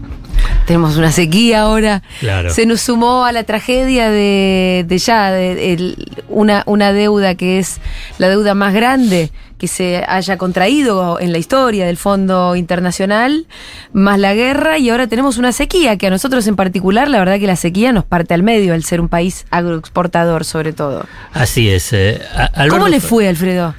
tenemos 0.69 0.97
una 0.99 1.11
sequía 1.11 1.63
ahora. 1.63 2.03
Claro. 2.21 2.51
Se 2.51 2.65
nos 2.67 2.81
sumó 2.83 3.25
a 3.25 3.33
la 3.33 3.43
tragedia 3.43 4.09
de, 4.11 4.85
de 4.87 4.99
ya, 4.99 5.33
de, 5.33 5.73
el- 5.73 5.97
una, 6.29 6.63
una 6.67 6.93
deuda 6.93 7.35
que 7.35 7.59
es 7.59 7.81
la 8.19 8.29
deuda 8.29 8.55
más 8.55 8.73
grande 8.75 9.33
que 9.59 9.67
se 9.67 10.05
haya 10.07 10.37
contraído 10.39 11.19
en 11.19 11.33
la 11.33 11.39
historia 11.39 11.85
del 11.87 11.97
Fondo 11.97 12.55
Internacional, 12.55 13.47
más 13.93 14.21
la 14.21 14.33
guerra, 14.35 14.79
y 14.79 14.89
ahora 14.91 15.09
tenemos 15.09 15.37
una 15.37 15.51
sequía 15.51 15.97
que 15.99 16.07
a 16.07 16.11
nosotros 16.11 16.47
en 16.47 16.55
particular, 16.55 17.09
la 17.09 17.19
verdad 17.19 17.41
que 17.41 17.49
la 17.49 17.57
sequía 17.57 17.91
nos 17.91 18.05
parte 18.05 18.35
al 18.35 18.45
medio, 18.45 18.73
al 18.75 18.85
ser 18.85 19.01
un 19.01 19.09
país 19.09 19.47
agroexportador 19.51 20.45
sobre 20.45 20.73
todo. 20.75 21.07
Así 21.33 21.69
es. 21.69 21.93
eh, 21.93 22.21
a- 22.37 22.69
¿Cómo 22.69 22.87
le 22.87 23.01
fue, 23.01 23.27
Alfredo? 23.27 23.75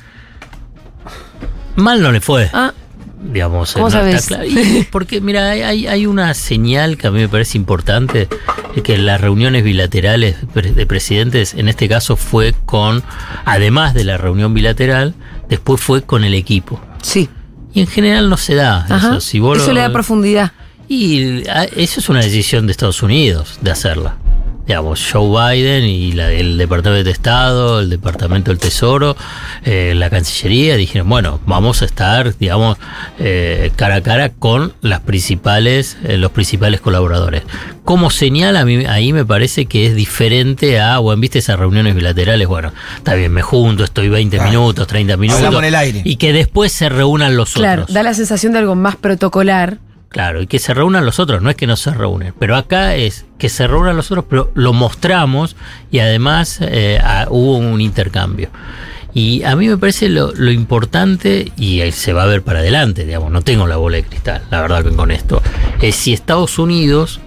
Mal 1.76 2.02
no 2.02 2.12
le 2.12 2.20
fue. 2.20 2.50
Ah, 2.52 2.74
digamos. 3.22 3.74
¿Cómo 3.74 3.90
sabes? 3.92 4.16
está 4.16 4.38
claro. 4.40 4.46
Y 4.50 4.88
porque, 4.92 5.22
mira, 5.22 5.50
hay- 5.52 5.88
hay, 5.88 6.06
una 6.06 6.34
señal 6.34 6.98
que 6.98 7.08
a 7.08 7.12
mí 7.12 7.20
me 7.20 7.28
parece 7.30 7.58
importante, 7.58 8.28
es 8.76 8.82
que 8.84 8.98
las 8.98 9.20
reuniones 9.22 9.64
bilaterales 9.64 10.38
de 10.54 10.86
presidentes, 10.86 11.54
en 11.54 11.68
este 11.70 11.88
caso 11.90 12.16
fue 12.16 12.54
con, 12.66 13.04
además 13.46 13.94
de 13.94 14.04
la 14.04 14.18
reunión 14.18 14.54
bilateral, 14.54 15.14
después 15.50 15.82
fue 15.82 16.02
con 16.04 16.24
el 16.24 16.34
equipo. 16.34 16.80
sí. 17.02 17.30
Y 17.72 17.82
en 17.82 17.88
general 17.88 18.32
no 18.32 18.38
se 18.38 18.56
da 18.56 18.84
Ajá. 18.90 19.10
eso. 19.12 19.22
Si 19.22 19.38
vos 19.40 19.58
Eso 19.60 19.68
lo- 19.68 19.74
le 19.76 19.82
da 19.82 19.92
profundidad. 19.94 20.54
y 20.88 21.48
ah, 21.50 21.68
eso 21.76 22.00
es 22.00 22.10
una 22.10 22.20
decisión 22.20 22.66
de 22.66 22.72
Estados 22.72 23.04
Unidos 23.04 23.60
de 23.62 23.70
hacerla. 23.70 24.18
Digamos, 24.70 25.04
Joe 25.12 25.56
Biden 25.56 25.84
y 25.84 26.12
la, 26.12 26.32
el 26.32 26.60
Departamento 26.60 27.04
de 27.04 27.10
Estado, 27.10 27.80
el 27.80 27.90
Departamento 27.90 28.52
del 28.52 28.60
Tesoro, 28.60 29.18
eh, 29.66 29.94
la 29.96 30.12
Cancillería 30.12 30.76
dijeron, 30.76 31.10
bueno, 31.10 31.40
vamos 31.48 31.82
a 31.82 31.86
estar, 31.86 32.38
digamos, 32.38 32.78
eh, 33.18 33.72
cara 33.76 33.96
a 33.96 34.02
cara 34.04 34.30
con 34.30 34.74
las 34.82 35.00
principales, 35.00 35.98
eh, 36.04 36.18
los 36.18 36.32
principales 36.34 36.82
colaboradores. 36.82 37.42
Como 37.84 38.12
señal, 38.12 38.58
a 38.58 38.64
mí 38.64 38.86
ahí 38.86 39.12
me 39.12 39.26
parece 39.26 39.66
que 39.66 39.88
es 39.88 39.96
diferente 39.96 40.80
a, 40.80 41.00
bueno, 41.00 41.20
viste 41.20 41.40
esas 41.40 41.58
reuniones 41.58 41.96
bilaterales, 41.96 42.48
bueno, 42.48 42.72
está 42.96 43.16
bien, 43.16 43.34
me 43.34 43.42
junto, 43.42 43.84
estoy 43.84 44.10
20 44.10 44.40
minutos, 44.42 44.86
30 44.86 45.18
minutos. 45.18 45.40
Hablamos 45.40 45.64
en 45.64 45.68
el 45.70 45.76
aire. 45.76 46.02
Y 46.06 46.18
que 46.18 46.32
después 46.32 46.72
se 46.72 46.90
reúnan 46.90 47.36
los 47.36 47.54
Claro, 47.54 47.82
otros. 47.82 47.96
da 47.96 48.04
la 48.04 48.14
sensación 48.14 48.54
de 48.54 48.60
algo 48.60 48.76
más 48.76 48.96
protocolar. 48.98 49.80
Claro, 50.10 50.42
y 50.42 50.48
que 50.48 50.58
se 50.58 50.74
reúnan 50.74 51.06
los 51.06 51.20
otros, 51.20 51.42
no 51.44 51.52
es 51.52 51.56
que 51.56 51.68
no 51.68 51.76
se 51.76 51.94
reúnen. 51.94 52.34
Pero 52.38 52.56
acá 52.56 52.96
es 52.96 53.26
que 53.38 53.48
se 53.48 53.68
reúnan 53.68 53.96
los 53.96 54.10
otros, 54.12 54.26
pero 54.28 54.52
lo 54.56 54.74
mostramos 54.74 55.56
y 55.92 56.00
además 56.00 56.60
eh, 56.62 57.00
hubo 57.30 57.58
un 57.58 57.80
intercambio. 57.80 58.50
Y 59.14 59.44
a 59.44 59.56
mí 59.56 59.68
me 59.68 59.78
parece 59.78 60.10
lo, 60.10 60.34
lo 60.34 60.52
importante, 60.52 61.52
y 61.58 61.82
se 61.92 62.14
va 62.14 62.24
a 62.24 62.28
ver 62.28 62.44
para 62.44 62.60
adelante, 62.60 63.06
digamos, 63.06 63.32
no 63.32 63.42
tengo 63.42 63.68
la 63.68 63.78
bola 63.78 63.98
de 63.98 64.04
cristal, 64.04 64.44
la 64.52 64.62
verdad 64.62 64.84
que 64.84 64.92
con 64.92 65.12
esto, 65.12 65.42
es 65.82 65.96
si 65.96 66.14
Estados 66.14 66.60
Unidos, 66.60 67.20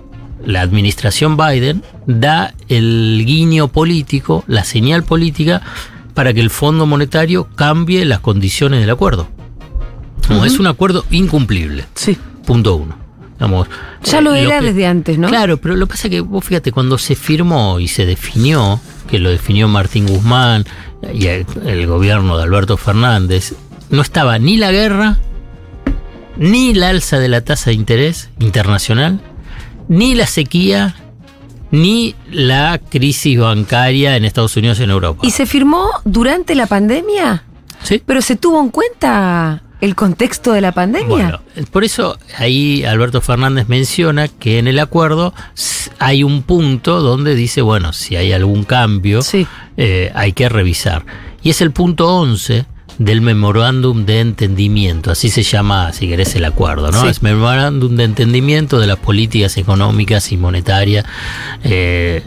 la 0.45 0.61
administración 0.61 1.37
Biden, 1.37 1.83
da 2.07 2.55
el 2.69 3.23
guiño 3.25 3.69
político, 3.69 4.45
la 4.47 4.65
señal 4.65 5.03
política, 5.03 5.63
para 6.15 6.33
que 6.35 6.41
el 6.41 6.51
Fondo 6.51 6.87
Monetario 6.87 7.49
cambie 7.55 8.05
las 8.05 8.21
condiciones 8.21 8.81
del 8.81 8.91
acuerdo. 8.91 9.29
Como 10.29 10.45
es 10.45 10.61
un 10.61 10.69
acuerdo 10.69 11.05
incumplible. 11.11 11.85
Sí. 11.95 12.17
Punto 12.47 12.77
uno. 12.77 12.97
Digamos, 13.35 13.69
Ya 14.05 14.19
eh, 14.19 14.23
lo 14.23 14.35
era 14.35 14.61
que- 14.61 14.67
desde 14.67 14.87
antes, 14.87 15.19
¿no? 15.19 15.29
Claro, 15.29 15.57
pero 15.57 15.75
lo 15.77 15.87
que 15.87 15.91
pasa 15.93 16.07
es 16.09 16.13
que 16.13 16.21
vos 16.21 16.45
fíjate, 16.45 16.71
cuando 16.73 16.97
se 16.99 17.15
firmó 17.17 17.81
y 17.81 17.89
se 17.89 18.07
definió, 18.07 18.81
que 19.11 19.19
lo 19.19 19.31
definió 19.31 19.67
Martín 19.69 20.07
Guzmán 20.07 20.65
y 21.13 21.27
el, 21.27 21.47
el 21.67 21.87
gobierno 21.87 22.37
de 22.37 22.45
Alberto 22.45 22.77
Fernández, 22.77 23.55
no 23.91 24.01
estaba 24.03 24.39
ni 24.39 24.57
la 24.57 24.71
guerra, 24.71 25.19
ni 26.37 26.73
la 26.75 26.89
alza 26.91 27.19
de 27.19 27.29
la 27.29 27.43
tasa 27.43 27.71
de 27.71 27.75
interés 27.75 28.31
internacional, 28.39 29.21
ni 29.89 30.15
la 30.15 30.27
sequía, 30.27 30.95
ni 31.71 32.15
la 32.31 32.81
crisis 32.91 33.39
bancaria 33.39 34.17
en 34.17 34.25
Estados 34.25 34.57
Unidos 34.57 34.79
y 34.81 34.85
en 34.85 34.91
Europa. 34.91 35.21
¿Y 35.27 35.31
se 35.31 35.47
firmó 35.47 35.89
durante 36.05 36.55
la 36.55 36.67
pandemia? 36.67 37.45
Sí. 37.83 38.01
¿Pero 38.05 38.23
se 38.23 38.37
tuvo 38.37 38.61
en 38.61 38.69
cuenta 38.71 39.63
el 39.83 39.97
contexto 39.97 40.53
de 40.53 40.61
la 40.61 40.73
pandemia? 40.73 41.09
Bueno, 41.09 41.41
por 41.73 41.83
eso 41.83 42.17
ahí 42.39 42.85
Alberto 42.85 43.21
Fernández 43.21 43.69
menciona 43.69 44.29
que 44.29 44.59
en 44.59 44.69
el 44.69 44.79
acuerdo 44.79 45.35
hay 45.99 46.23
un 46.23 46.43
punto 46.45 47.01
donde 47.01 47.35
dice, 47.35 47.63
bueno, 47.63 47.93
si 47.93 48.15
hay 48.15 48.33
algún 48.33 48.63
cambio, 48.63 49.21
eh, 49.77 50.13
hay 50.15 50.33
que 50.33 50.49
revisar. 50.49 51.05
Y 51.43 51.51
es 51.51 51.61
el 51.61 51.73
punto 51.73 52.09
11 52.17 52.65
del 52.99 53.23
memorándum 53.23 54.07
de 54.07 54.21
entendimiento, 54.21 55.11
así 55.11 55.31
se 55.31 55.43
llama, 55.43 55.93
si 55.93 56.07
querés, 56.07 56.37
el 56.37 56.45
acuerdo, 56.45 56.93
¿no? 56.93 57.03
Sí. 57.03 57.09
Es 57.09 57.23
memorándum 57.23 57.97
de 57.97 58.05
entendimiento 58.05 58.79
de 58.79 58.87
las 58.87 58.99
políticas 58.99 59.57
económicas 59.57 60.31
y 60.31 60.37
monetarias 60.37 61.05
eh, 61.65 62.23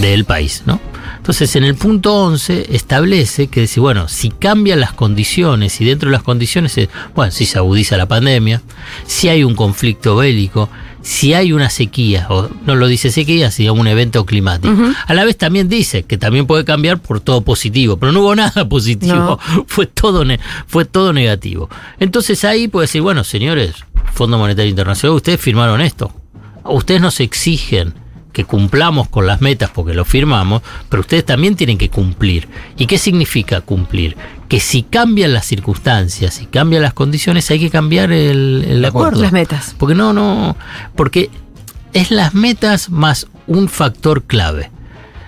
del 0.00 0.24
país, 0.24 0.62
¿no? 0.66 0.80
Entonces, 1.16 1.56
en 1.56 1.64
el 1.64 1.74
punto 1.74 2.14
11 2.14 2.74
establece 2.74 3.48
que 3.48 3.62
dice, 3.62 3.80
bueno, 3.80 4.08
si 4.08 4.30
cambian 4.30 4.80
las 4.80 4.92
condiciones 4.92 5.80
y 5.80 5.84
dentro 5.84 6.08
de 6.08 6.12
las 6.12 6.22
condiciones, 6.22 6.78
es, 6.78 6.88
bueno, 7.14 7.32
si 7.32 7.44
se 7.44 7.58
agudiza 7.58 7.96
la 7.96 8.06
pandemia, 8.06 8.62
si 9.06 9.28
hay 9.28 9.44
un 9.44 9.54
conflicto 9.54 10.16
bélico, 10.16 10.70
si 11.02 11.34
hay 11.34 11.52
una 11.52 11.70
sequía, 11.70 12.26
o 12.30 12.48
no 12.66 12.76
lo 12.76 12.86
dice 12.86 13.10
sequía, 13.10 13.50
sino 13.50 13.74
un 13.74 13.86
evento 13.86 14.24
climático. 14.24 14.74
A 15.06 15.14
la 15.14 15.24
vez 15.24 15.36
también 15.36 15.68
dice 15.68 16.04
que 16.04 16.16
también 16.16 16.46
puede 16.46 16.64
cambiar 16.64 16.98
por 16.98 17.20
todo 17.20 17.42
positivo, 17.42 17.96
pero 17.98 18.12
no 18.12 18.20
hubo 18.20 18.34
nada 18.34 18.68
positivo, 18.68 19.38
fue, 19.66 19.86
todo 19.86 20.24
fue 20.66 20.84
todo 20.84 21.12
negativo. 21.12 21.68
Entonces 22.00 22.44
ahí 22.44 22.68
puede 22.68 22.84
decir, 22.84 23.02
bueno, 23.02 23.24
señores, 23.24 23.74
Fondo 24.14 24.38
Monetario 24.38 24.70
Internacional, 24.70 25.16
ustedes 25.16 25.40
firmaron 25.40 25.80
esto, 25.80 26.12
ustedes 26.64 27.00
nos 27.00 27.20
exigen 27.20 27.94
que 28.32 28.44
cumplamos 28.44 29.08
con 29.08 29.26
las 29.26 29.40
metas 29.40 29.70
porque 29.70 29.94
lo 29.94 30.04
firmamos, 30.04 30.62
pero 30.88 31.00
ustedes 31.00 31.24
también 31.24 31.56
tienen 31.56 31.78
que 31.78 31.88
cumplir. 31.88 32.48
¿Y 32.76 32.86
qué 32.86 32.98
significa 32.98 33.60
cumplir? 33.60 34.16
Que 34.48 34.60
si 34.60 34.82
cambian 34.82 35.32
las 35.32 35.46
circunstancias, 35.46 36.34
si 36.34 36.46
cambian 36.46 36.82
las 36.82 36.94
condiciones, 36.94 37.50
hay 37.50 37.58
que 37.58 37.70
cambiar 37.70 38.12
el, 38.12 38.64
el 38.68 38.84
acuerdo. 38.84 39.22
Las 39.22 39.32
metas. 39.32 39.74
Porque 39.78 39.94
no, 39.94 40.12
no, 40.12 40.56
porque 40.94 41.30
es 41.92 42.10
las 42.10 42.34
metas 42.34 42.90
más 42.90 43.26
un 43.46 43.68
factor 43.68 44.22
clave. 44.22 44.70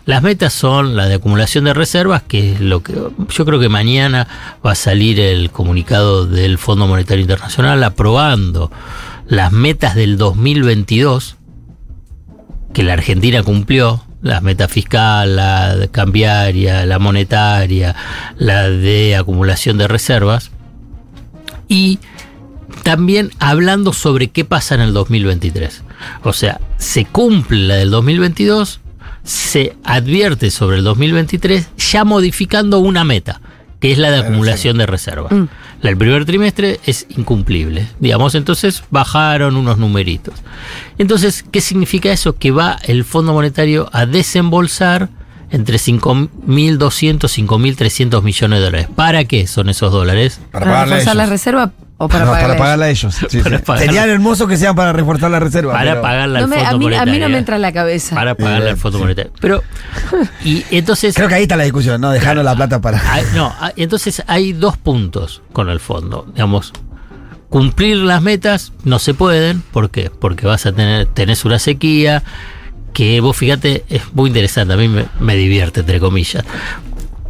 Las 0.07 0.23
metas 0.23 0.53
son 0.53 0.97
la 0.97 1.07
de 1.07 1.15
acumulación 1.15 1.65
de 1.65 1.75
reservas, 1.75 2.23
que 2.23 2.53
es 2.53 2.61
lo 2.61 2.83
que 2.83 2.95
yo 2.95 3.45
creo 3.45 3.61
que 3.61 3.69
mañana 3.69 4.27
va 4.65 4.73
a 4.73 4.75
salir 4.75 5.21
el 5.21 5.51
comunicado 5.51 6.27
del 6.27 6.59
Fondo 6.59 6.87
Monetario 6.87 7.23
Internacional 7.23 7.85
aprobando 7.85 8.73
las 9.29 9.53
metas 9.53 9.95
del 9.95 10.17
2022 10.17 11.37
que 12.73 12.83
la 12.83 12.95
Argentina 12.95 13.43
cumplió, 13.43 14.05
las 14.23 14.43
metas 14.43 14.71
fiscal, 14.71 15.37
la 15.37 15.89
cambiaria, 15.91 16.85
la 16.87 16.99
monetaria, 16.99 17.97
la 18.37 18.69
de 18.69 19.17
acumulación 19.17 19.79
de 19.79 19.89
reservas, 19.89 20.51
y 21.69 21.99
también 22.83 23.31
hablando 23.39 23.93
sobre 23.93 24.29
qué 24.29 24.45
pasa 24.45 24.75
en 24.75 24.81
el 24.81 24.93
2023. 24.93 25.83
O 26.23 26.33
sea, 26.33 26.61
se 26.79 27.05
cumple 27.05 27.67
la 27.67 27.77
del 27.77 27.91
2022, 27.91 28.81
se 29.23 29.77
advierte 29.85 30.51
sobre 30.51 30.79
el 30.79 30.85
2023, 30.85 31.69
ya 31.77 32.05
modificando 32.05 32.79
una 32.79 33.05
meta, 33.05 33.41
que 33.81 33.91
es 33.91 33.99
la 33.99 34.11
de 34.11 34.19
acumulación 34.19 34.79
de 34.79 34.87
reservas. 34.87 35.33
Mm. 35.33 35.49
La 35.83 35.89
del 35.89 35.97
primer 35.97 36.27
trimestre 36.27 36.79
es 36.85 37.07
incumplible, 37.09 37.89
digamos, 37.99 38.35
entonces 38.35 38.85
bajaron 38.91 39.57
unos 39.57 39.79
numeritos. 39.79 40.35
Entonces, 40.99 41.45
¿qué 41.51 41.63
significa 41.63 42.13
eso? 42.13 42.37
Que 42.37 42.51
va 42.51 42.79
el 42.85 43.05
Fondo 43.05 43.33
Monetario 43.33 43.89
a 43.93 44.05
desembolsar 44.05 45.09
entre 45.51 45.79
5.200 45.79 46.29
5.300 46.77 48.23
millones 48.23 48.59
de 48.59 48.65
dólares. 48.65 48.89
¿Para 48.95 49.25
qué 49.25 49.47
son 49.47 49.69
esos 49.71 49.91
dólares? 49.91 50.41
Para 50.53 50.67
¿Para 50.67 51.15
la 51.15 51.27
reserva 51.27 51.73
o 52.03 52.09
para 52.09 52.25
No, 52.25 52.31
pagarla 52.31 52.49
para 52.49 52.55
a 52.55 52.59
pagarla 52.65 52.85
a 52.87 52.91
ellos. 52.91 53.15
Sí, 53.29 53.39
Para 53.43 53.59
sí. 53.59 53.63
pagarla. 53.65 53.93
Sería 53.93 54.13
hermoso 54.13 54.47
que 54.47 54.57
sean 54.57 54.75
para 54.75 54.93
reforzar 54.93 55.31
la 55.31 55.39
reserva. 55.39 55.73
Para 55.75 55.91
pero- 55.91 56.03
pagarle 56.03 56.39
al 56.39 56.43
No 56.45 56.49
me- 56.49 56.57
Fondo 56.65 56.87
a, 56.87 56.89
mí, 56.91 56.95
a 56.97 57.05
mí 57.07 57.19
no 57.19 57.29
me 57.29 57.39
entra 57.39 57.57
en 57.57 57.63
la 57.63 57.73
cabeza. 57.73 58.15
Para 58.15 58.35
pagarle 58.35 58.71
al 58.71 58.77
Fondo 58.79 58.99
Monetario. 59.01 59.33
Pero, 59.41 59.63
y 60.45 60.65
entonces... 60.71 61.15
Creo 61.15 61.29
que 61.29 61.35
ahí 61.35 61.43
está 61.43 61.57
la 61.57 61.65
discusión, 61.65 62.01
¿no? 62.01 62.11
Dejarnos 62.11 62.45
la 62.45 62.57
plata 62.57 62.81
para. 62.81 63.01
Hay- 63.13 63.25
no, 63.35 63.55
hay- 63.61 63.73
entonces 63.77 64.23
hay 64.27 64.53
dos 64.55 64.77
puntos 64.79 65.43
con 65.53 65.69
el 65.69 65.79
fondo. 65.79 66.27
Digamos, 66.33 66.73
cumplir 67.49 67.99
las 67.99 68.23
metas 68.23 68.73
no 68.85 68.99
se 68.99 69.13
pueden. 69.15 69.61
¿Por 69.61 69.91
qué? 69.91 70.11
Porque 70.11 70.47
vas 70.47 70.65
a 70.67 70.73
tener, 70.73 71.07
tenés 71.07 71.45
una 71.45 71.59
sequía 71.59 72.23
que 72.93 73.21
vos 73.21 73.37
fíjate, 73.37 73.85
es 73.89 74.03
muy 74.15 74.29
interesante, 74.29 74.75
a 74.75 74.77
mí 74.77 74.89
me, 74.89 75.05
me 75.21 75.37
divierte, 75.37 75.81
entre 75.81 76.01
comillas. 76.01 76.45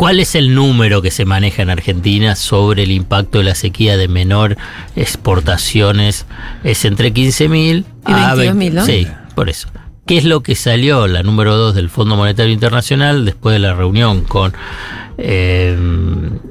¿Cuál 0.01 0.19
es 0.19 0.35
el 0.35 0.55
número 0.55 1.03
que 1.03 1.11
se 1.11 1.27
maneja 1.27 1.61
en 1.61 1.69
Argentina 1.69 2.35
sobre 2.35 2.85
el 2.85 2.91
impacto 2.91 3.37
de 3.37 3.45
la 3.45 3.55
sequía 3.55 3.99
de 3.99 4.09
menor 4.09 4.57
exportaciones? 4.97 6.25
Es 6.65 6.87
entre 6.87 7.13
15.000 7.13 7.85
Y 7.85 8.11
a 8.11 8.35
22.000, 8.35 8.73
¿no? 8.73 8.87
Sí, 8.87 9.07
por 9.35 9.51
eso. 9.51 9.69
¿Qué 10.07 10.17
es 10.17 10.25
lo 10.25 10.43
que 10.43 10.55
salió 10.55 11.07
la 11.07 11.23
número 11.23 11.55
2 11.55 11.75
del 11.75 11.91
Fondo 11.91 12.17
Monetario 12.17 12.51
Internacional 12.51 13.27
después 13.27 13.53
de 13.53 13.59
la 13.59 13.75
reunión 13.75 14.25
con 14.25 14.55
eh, 15.19 15.77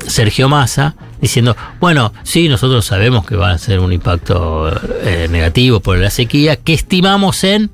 Sergio 0.06 0.48
Massa? 0.48 0.96
diciendo, 1.20 1.58
bueno, 1.79 2.13
sí, 2.22 2.50
nosotros 2.50 2.86
sabemos 2.86 3.25
que 3.25 3.36
va 3.36 3.50
a 3.50 3.58
ser 3.58 3.79
un 3.79 3.91
impacto 3.91 4.72
eh, 5.03 5.27
negativo 5.29 5.79
por 5.79 5.98
la 5.98 6.12
sequía, 6.12 6.56
que 6.56 6.74
estimamos 6.74 7.44
en 7.44 7.72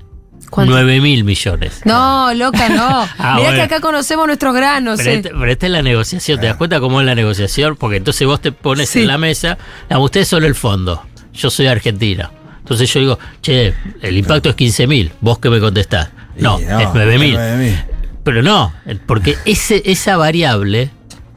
¿Cuánto? 0.55 0.71
9 0.73 1.01
mil 1.01 1.23
millones. 1.25 1.81
No, 1.85 2.33
loca, 2.33 2.69
no. 2.69 3.05
Ah, 3.17 3.35
Mirá 3.35 3.49
bueno. 3.49 3.55
que 3.55 3.61
acá 3.61 3.79
conocemos 3.81 4.25
nuestros 4.27 4.55
granos. 4.55 4.97
Pero, 4.97 5.11
eh. 5.11 5.15
este- 5.15 5.29
pero 5.29 5.51
esta 5.51 5.65
es 5.67 5.71
la 5.71 5.81
negociación, 5.81 6.39
¿te 6.39 6.47
das 6.47 6.55
cuenta 6.55 6.79
cómo 6.79 7.01
es 7.01 7.05
la 7.05 7.13
negociación? 7.15 7.75
Porque 7.75 7.97
entonces 7.97 8.25
vos 8.25 8.39
te 8.41 8.51
pones 8.51 8.89
Sí. 8.89 9.01
en 9.01 9.07
la 9.07 9.17
mesa, 9.17 9.57
ah, 9.89 9.99
usted 9.99 10.21
es 10.21 10.27
solo 10.27 10.47
el 10.47 10.55
fondo, 10.55 11.05
yo 11.33 11.49
soy 11.49 11.67
Argentina. 11.67 12.31
Entonces 12.59 12.91
yo 12.91 12.99
digo, 12.99 13.19
che, 13.41 13.73
el 14.01 14.17
impacto 14.17 14.49
es 14.49 14.55
15 14.55 14.87
mil, 14.87 15.11
vos 15.21 15.37
que 15.39 15.49
me 15.49 15.59
contestás. 15.59 16.09
No, 16.37 16.57
es 16.57 16.65
9 16.93 17.19
mil. 17.19 17.35
es 17.35 17.39
9.000. 17.39 17.85
Pero 18.23 18.41
no, 18.41 18.73
porque 19.05 19.37
ese, 19.45 19.83
esa 19.85 20.17
variable 20.17 20.89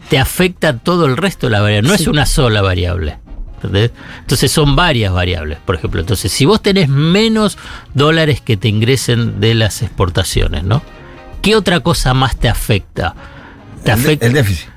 te 0.09 0.19
afecta 0.19 0.69
a 0.71 0.79
todo 0.79 1.05
el 1.05 1.17
resto 1.19 1.49
de 1.49 1.51
la 1.53 1.61
variable, 1.61 1.89
no 1.89 1.95
es 1.95 2.07
una 2.07 2.25
sola 2.25 2.63
variable. 2.63 3.19
¿Entendés? 3.59 3.91
Entonces 4.21 4.51
son 4.51 4.75
varias 4.77 5.13
variables, 5.13 5.59
por 5.65 5.75
ejemplo. 5.77 6.01
Entonces, 6.01 6.33
si 6.33 6.45
vos 6.45 6.63
tenés 6.63 6.89
menos 6.89 7.59
dólares 7.95 8.41
que 8.41 8.57
te 8.57 8.69
ingresen 8.69 9.41
de 9.41 9.55
las 9.55 9.83
exportaciones, 9.83 10.65
¿no? 10.65 10.83
¿Qué 11.43 11.55
otra 11.57 11.81
cosa 11.81 12.15
más 12.15 12.37
te 12.37 12.49
afecta? 12.49 13.15
Te 13.85 13.93
El 13.93 13.99
afecta 14.01 14.27
el 14.27 14.33
déficit. 14.33 14.69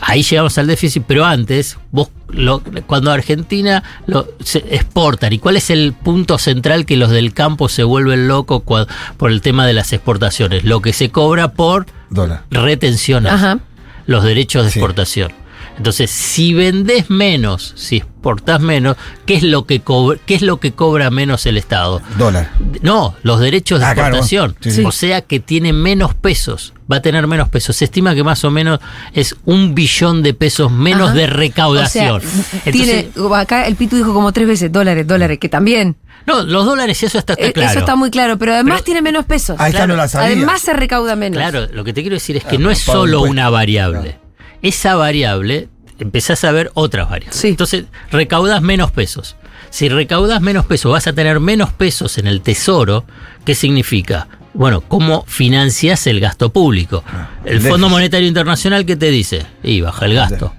ahí 0.00 0.22
llegamos 0.22 0.56
al 0.58 0.66
déficit, 0.68 1.02
pero 1.06 1.24
antes, 1.24 1.78
vos 1.90 2.10
lo- 2.28 2.62
cuando 2.86 3.10
Argentina 3.10 3.82
lo, 4.06 4.28
se 4.42 4.58
exportan, 4.70 5.32
¿y 5.32 5.38
cuál 5.40 5.56
es 5.56 5.68
el 5.70 5.92
punto 5.92 6.38
central 6.38 6.86
que 6.86 6.96
los 6.96 7.10
del 7.10 7.34
campo 7.34 7.68
se 7.68 7.82
vuelven 7.82 8.28
locos 8.28 8.62
cua- 8.62 8.86
por 9.16 9.30
el 9.32 9.40
tema 9.40 9.66
de 9.66 9.72
las 9.72 9.92
exportaciones? 9.92 10.64
Lo 10.64 10.80
que 10.80 10.92
se 10.92 11.10
cobra 11.10 11.52
por 11.52 11.86
Dólar. 12.08 12.44
retenciones, 12.50 13.32
Ajá. 13.32 13.58
los 14.06 14.22
derechos 14.22 14.64
de 14.64 14.70
Sí. 14.70 14.78
exportación. 14.78 15.32
Entonces, 15.76 16.10
si 16.10 16.52
vendés 16.52 17.08
menos, 17.08 17.72
si 17.76 17.96
exportás 17.98 18.60
menos, 18.60 18.96
¿qué 19.24 19.34
es 19.36 19.42
lo 19.42 19.64
que 19.66 19.80
cobra, 19.80 20.18
qué 20.26 20.34
es 20.34 20.42
lo 20.42 20.58
que 20.60 20.72
cobra 20.72 21.10
menos 21.10 21.46
el 21.46 21.56
Estado? 21.56 22.02
Dólar. 22.18 22.50
No, 22.82 23.14
los 23.22 23.40
derechos 23.40 23.80
de 23.80 23.86
Ah, 23.86 23.94
claro, 23.94 24.08
exportación. 24.16 24.56
sí, 24.60 24.70
sí. 24.72 24.84
O 24.84 24.92
sea 24.92 25.22
que 25.22 25.40
tiene 25.40 25.72
menos 25.72 26.14
pesos. 26.14 26.74
Va 26.90 26.96
a 26.96 27.02
tener 27.02 27.26
menos 27.26 27.48
pesos. 27.48 27.76
Se 27.76 27.84
estima 27.86 28.14
que 28.14 28.22
más 28.24 28.44
o 28.44 28.50
menos 28.50 28.80
es 29.14 29.36
un 29.46 29.74
billón 29.74 30.22
de 30.22 30.34
pesos 30.34 30.70
menos 30.70 31.10
Ajá. 31.10 31.14
de 31.14 31.24
O 31.24 31.26
sea, 31.28 31.36
recaudación. 31.36 32.22
tiene, 32.70 33.08
acá 33.34 33.66
el 33.66 33.76
Pitu 33.76 33.96
dijo 33.96 34.12
como 34.12 34.32
tres 34.32 34.46
veces 34.48 34.70
dólares, 34.72 35.06
dólares, 35.06 35.38
que 35.38 35.48
también. 35.48 35.96
no, 36.26 36.42
los 36.42 36.66
dólares, 36.66 37.02
eso 37.02 37.16
está, 37.18 37.32
está 37.34 37.46
Eh, 37.46 37.52
claro. 37.52 37.70
Eso 37.70 37.78
está 37.78 37.96
muy 37.96 38.10
claro, 38.10 38.36
pero 38.38 38.52
además 38.54 38.74
Pero- 38.78 38.84
tiene 38.84 39.02
menos 39.02 39.24
pesos. 39.24 39.56
Ahí 39.58 39.70
está, 39.72 39.86
no 39.86 39.96
la 39.96 40.08
sabía. 40.08 40.26
Además 40.36 40.60
se 40.60 40.72
recauda 40.74 41.16
menos. 41.16 41.38
Claro, 41.38 41.68
lo 41.72 41.84
que 41.84 41.92
te 41.94 42.02
quiero 42.02 42.14
decir 42.16 42.36
es 42.36 42.44
que 42.44 42.56
Ah, 42.56 42.58
no 42.60 42.70
es 42.70 42.78
solo 42.80 43.22
una 43.22 43.48
variable. 43.50 44.18
Esa 44.62 44.94
variable, 44.94 45.68
empezás 45.98 46.44
a 46.44 46.52
ver 46.52 46.70
otras 46.74 47.08
variables. 47.08 47.40
Sí. 47.40 47.48
Entonces, 47.48 47.84
recaudas 48.10 48.62
menos 48.62 48.90
pesos. 48.90 49.36
Si 49.70 49.88
recaudas 49.88 50.40
menos 50.40 50.66
pesos, 50.66 50.90
vas 50.90 51.06
a 51.06 51.12
tener 51.12 51.40
menos 51.40 51.72
pesos 51.72 52.18
en 52.18 52.26
el 52.26 52.40
tesoro. 52.40 53.04
¿Qué 53.44 53.54
significa? 53.54 54.28
Bueno, 54.52 54.80
¿cómo 54.80 55.24
financias 55.26 56.06
el 56.08 56.18
gasto 56.18 56.52
público? 56.52 57.04
El 57.44 57.54
déficit. 57.54 57.70
Fondo 57.70 57.88
Monetario 57.88 58.26
Internacional, 58.26 58.84
¿qué 58.84 58.96
te 58.96 59.10
dice? 59.10 59.46
Y 59.62 59.80
baja 59.80 60.06
el 60.06 60.14
gasto. 60.14 60.52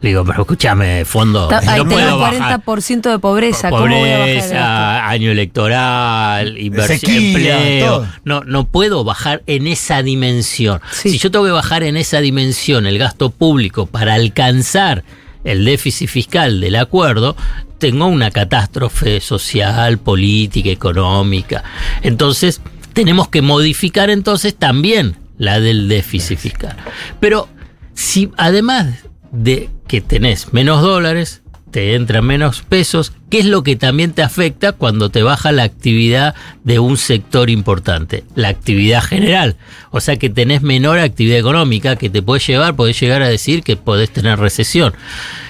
Le 0.00 0.08
digo, 0.10 0.24
pero 0.24 0.42
escúchame, 0.42 1.04
fondo, 1.04 1.48
Ta- 1.48 1.58
ahí 1.58 1.78
no 1.78 1.88
tengo 1.88 1.90
puedo 1.90 2.18
bajar. 2.18 2.60
40% 2.64 3.10
de 3.10 3.18
pobreza. 3.18 3.70
¿Cómo 3.70 3.82
voy 3.86 3.94
a 4.10 4.18
bajar 4.18 4.28
el 4.28 4.34
gasto? 4.36 4.48
Pobreza, 4.50 5.08
año 5.08 5.30
electoral, 5.30 6.58
inversión, 6.58 6.98
Sequía, 6.98 7.16
empleo. 7.58 7.86
todo. 7.98 8.08
No, 8.24 8.40
no 8.44 8.64
puedo 8.66 9.04
bajar 9.04 9.42
en 9.46 9.66
esa 9.66 10.02
dimensión. 10.02 10.80
Sí. 10.90 11.10
Si 11.10 11.18
yo 11.18 11.30
tengo 11.30 11.44
que 11.44 11.50
bajar 11.52 11.82
en 11.82 11.96
esa 11.96 12.20
dimensión 12.20 12.86
el 12.86 12.98
gasto 12.98 13.30
público 13.30 13.86
para 13.86 14.14
alcanzar 14.14 15.04
el 15.44 15.64
déficit 15.64 16.08
fiscal 16.08 16.60
del 16.60 16.76
acuerdo, 16.76 17.36
tengo 17.78 18.06
una 18.06 18.30
catástrofe 18.30 19.20
social, 19.20 19.98
política, 19.98 20.68
económica. 20.70 21.64
Entonces, 22.02 22.60
tenemos 22.92 23.28
que 23.28 23.40
modificar 23.40 24.10
entonces 24.10 24.54
también 24.54 25.16
la 25.38 25.60
del 25.60 25.88
déficit 25.88 26.38
fiscal. 26.38 26.76
Pero 27.20 27.48
si 27.94 28.30
además 28.36 28.88
de 29.32 29.70
que 29.86 30.00
tenés 30.00 30.52
menos 30.52 30.82
dólares, 30.82 31.42
te 31.70 31.94
entran 31.94 32.24
menos 32.24 32.62
pesos, 32.62 33.12
¿qué 33.30 33.38
es 33.38 33.46
lo 33.46 33.62
que 33.62 33.76
también 33.76 34.12
te 34.12 34.22
afecta 34.22 34.72
cuando 34.72 35.08
te 35.10 35.22
baja 35.22 35.52
la 35.52 35.62
actividad 35.62 36.34
de 36.64 36.80
un 36.80 36.96
sector 36.96 37.48
importante? 37.48 38.24
La 38.34 38.48
actividad 38.48 39.02
general. 39.04 39.56
O 39.92 40.00
sea 40.00 40.16
que 40.16 40.30
tenés 40.30 40.62
menor 40.62 40.98
actividad 40.98 41.38
económica 41.38 41.94
que 41.94 42.10
te 42.10 42.22
puede 42.22 42.40
llevar, 42.40 42.74
podés 42.74 42.98
llegar 43.00 43.22
a 43.22 43.28
decir 43.28 43.62
que 43.62 43.76
podés 43.76 44.10
tener 44.10 44.38
recesión. 44.40 44.94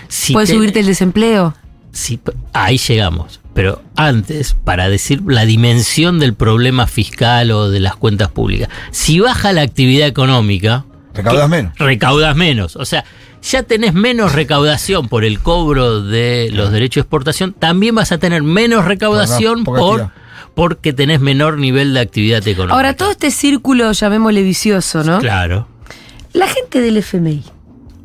Si 0.08 0.34
¿Puede 0.34 0.46
te- 0.48 0.52
subirte 0.54 0.80
el 0.80 0.86
desempleo? 0.86 1.54
Sí, 1.92 2.20
ahí 2.52 2.76
llegamos. 2.76 3.40
Pero 3.54 3.82
antes, 3.96 4.54
para 4.54 4.88
decir 4.90 5.22
la 5.26 5.44
dimensión 5.46 6.20
del 6.20 6.34
problema 6.34 6.86
fiscal 6.86 7.50
o 7.50 7.68
de 7.70 7.80
las 7.80 7.96
cuentas 7.96 8.28
públicas, 8.28 8.68
si 8.92 9.20
baja 9.20 9.52
la 9.52 9.62
actividad 9.62 10.06
económica, 10.06 10.84
Recaudas 11.14 11.48
menos. 11.48 11.76
recaudas 11.78 12.36
menos. 12.36 12.76
O 12.76 12.84
sea, 12.84 13.04
ya 13.42 13.62
tenés 13.62 13.94
menos 13.94 14.32
recaudación 14.32 15.08
por 15.08 15.24
el 15.24 15.40
cobro 15.40 16.02
de 16.02 16.50
los 16.52 16.70
derechos 16.72 16.96
de 16.96 17.00
exportación, 17.02 17.52
también 17.52 17.94
vas 17.94 18.12
a 18.12 18.18
tener 18.18 18.42
menos 18.42 18.84
recaudación 18.84 19.64
Por 19.64 20.10
porque 20.54 20.92
tenés 20.92 21.20
menor 21.20 21.58
nivel 21.58 21.94
de 21.94 22.00
actividad 22.00 22.46
económica. 22.46 22.74
Ahora, 22.74 22.94
todo 22.94 23.12
este 23.12 23.30
círculo, 23.30 23.92
llamémosle 23.92 24.42
vicioso, 24.42 25.04
¿no? 25.04 25.20
Claro. 25.20 25.68
La 26.32 26.48
gente 26.48 26.80
del 26.80 26.96
FMI. 26.98 27.44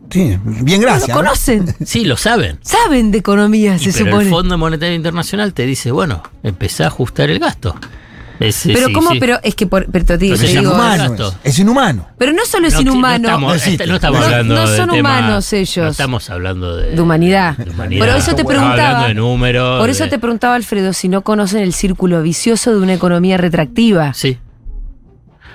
Sí, 0.09 0.37
bien 0.43 0.79
gracias. 0.81 1.09
¿Lo 1.09 1.15
¿no? 1.15 1.21
conocen? 1.21 1.75
Sí, 1.85 2.05
lo 2.05 2.15
saben. 2.15 2.59
Saben 2.61 3.11
de 3.11 3.17
economía, 3.17 3.75
Y 3.75 3.79
se 3.79 3.91
pero 3.91 4.05
supone. 4.05 4.23
el 4.25 4.29
Fondo 4.29 4.57
Monetario 4.57 4.95
Internacional 4.95 5.53
te 5.53 5.65
dice, 5.65 5.91
bueno, 5.91 6.23
empezá 6.43 6.85
a 6.85 6.87
ajustar 6.87 7.29
el 7.29 7.39
gasto. 7.39 7.75
Es- 8.39 8.63
pero 8.65 8.87
sí, 8.87 8.93
cómo, 8.93 9.11
sí. 9.11 9.19
pero 9.19 9.39
es 9.43 9.55
que 9.55 9.65
por, 9.65 9.85
pero 9.91 10.03
te 10.05 10.17
digo, 10.17 10.35
es 10.35 10.41
digo, 10.41 10.61
inhumano. 10.61 11.13
Es. 11.15 11.33
Es 11.43 11.59
inhumano. 11.59 12.07
pero 12.17 12.33
no 12.33 12.45
solo 12.45 12.67
es 12.67 12.73
No, 12.73 12.81
inhumano, 12.81 13.19
No 13.39 13.53
estamos, 13.55 13.87
No 13.87 13.95
estamos 13.95 14.19
No- 14.19 14.25
hablando 14.25 14.55
no 14.55 14.69
de 14.69 14.77
son 14.77 14.89
tema- 14.89 15.09
humanos 15.19 15.53
ellos. 15.53 15.85
No 15.85 15.91
estamos 15.91 16.29
hablando 16.29 16.75
de, 16.75 16.91
de 16.95 17.01
humanidad. 17.01 17.57
de 17.57 17.69
humanidad. 17.71 18.05
Por 18.05 18.09
eso 18.15 18.25
te 18.35 18.41
Estamos 18.41 18.51
preguntaba. 18.53 18.87
hablando 18.87 19.07
de 19.07 19.13
números. 19.13 19.79
Por 19.79 19.89
eso 19.89 20.03
de- 20.03 20.09
te 20.09 20.19
preguntaba, 20.19 20.55
Alfredo, 20.55 20.91
si 20.93 21.07
no 21.07 21.21
conocen 21.21 21.61
el 21.61 21.73
círculo 21.73 22.21
vicioso 22.21 22.71
de 22.71 22.77
una 22.81 22.93
economía 22.93 23.37
retractiva. 23.37 24.13
Sí, 24.13 24.37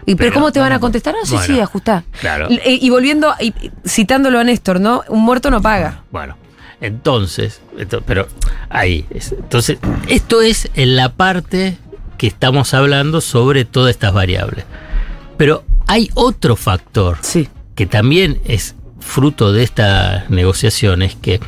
¿Y 0.07 0.15
pero, 0.15 0.31
Pero- 0.31 0.33
cómo 0.35 0.51
te 0.53 0.59
van 0.61 0.73
a 0.73 0.81
contestar? 0.81 1.15
No, 1.15 1.27
sí, 1.27 1.35
Bueno, 1.35 1.55
sí, 1.55 1.61
ajustá. 1.61 2.05
claro. 2.21 2.47
Y, 2.49 2.59
y 2.65 2.89
volviendo, 2.89 3.35
y- 3.39 3.53
citándolo 3.87 4.39
a 4.39 4.45
Néstor, 4.45 4.81
¿no? 4.81 5.03
Un 5.09 5.21
muerto 5.23 5.51
no 5.51 5.61
paga. 5.61 6.05
bueno. 6.11 6.37
Entonces, 6.81 7.61
esto- 7.79 8.03
pero 8.07 8.27
ahí. 8.71 9.05
es- 9.11 9.33
entonces, 9.33 9.77
esto 10.09 10.41
es 10.41 10.71
en 10.75 10.97
la 10.97 11.11
parte 11.13 11.77
que 12.21 12.27
estamos 12.27 12.75
hablando 12.75 13.23
sobre 13.23 13.65
todas 13.65 13.93
estas 13.93 14.13
variables. 14.13 14.67
Pero 15.39 15.65
hay 15.87 16.11
otro 16.13 16.55
factor 16.55 17.17
Sí. 17.23 17.49
que 17.75 17.87
también 17.87 18.43
es 18.45 18.75
fruto 18.99 19.55
de 19.55 19.63
estas 19.63 20.29
negociaciones, 20.29 21.17
que 21.17 21.41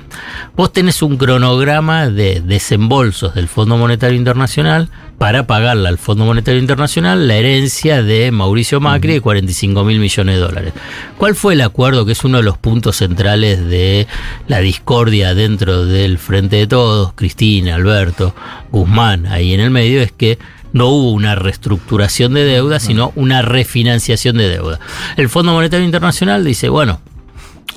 vos 0.56 0.72
tenés 0.72 1.02
un 1.02 1.18
cronograma 1.18 2.08
de 2.08 2.40
desembolsos 2.40 3.34
del 3.34 3.48
Fondo 3.48 3.76
Monetario 3.76 4.16
Internacional 4.16 4.88
para 5.18 5.46
pagarle 5.46 5.88
al 5.88 5.98
Fondo 5.98 6.24
Monetario 6.24 6.58
Internacional 6.58 7.28
la 7.28 7.34
herencia 7.36 8.02
de 8.02 8.32
Mauricio 8.32 8.80
Macri 8.80 9.12
de 9.12 9.20
45 9.20 9.84
mil 9.84 10.00
millones 10.00 10.36
de 10.36 10.40
dólares. 10.40 10.72
¿Cuál 11.18 11.34
fue 11.34 11.52
el 11.52 11.60
acuerdo 11.60 12.06
que 12.06 12.12
es 12.12 12.24
uno 12.24 12.38
de 12.38 12.44
los 12.44 12.56
puntos 12.56 12.96
centrales 12.96 13.64
de 13.68 14.06
la 14.48 14.60
discordia 14.60 15.34
dentro 15.34 15.84
del 15.84 16.16
Frente 16.16 16.56
de 16.56 16.66
Todos, 16.66 17.12
Cristina, 17.12 17.74
Alberto, 17.74 18.34
Guzmán, 18.70 19.26
ahí 19.26 19.52
en 19.52 19.60
el 19.60 19.70
medio, 19.70 20.00
es 20.00 20.10
que 20.10 20.38
no 20.72 20.88
hubo 20.88 21.12
una 21.12 21.34
reestructuración 21.34 22.34
de 22.34 22.44
deuda, 22.44 22.80
sino 22.80 23.12
una 23.14 23.42
refinanciación 23.42 24.36
de 24.36 24.48
deuda. 24.48 24.80
El 25.16 25.28
Fondo 25.28 25.52
Monetario 25.52 25.84
Internacional 25.84 26.44
dice, 26.44 26.68
bueno, 26.68 27.00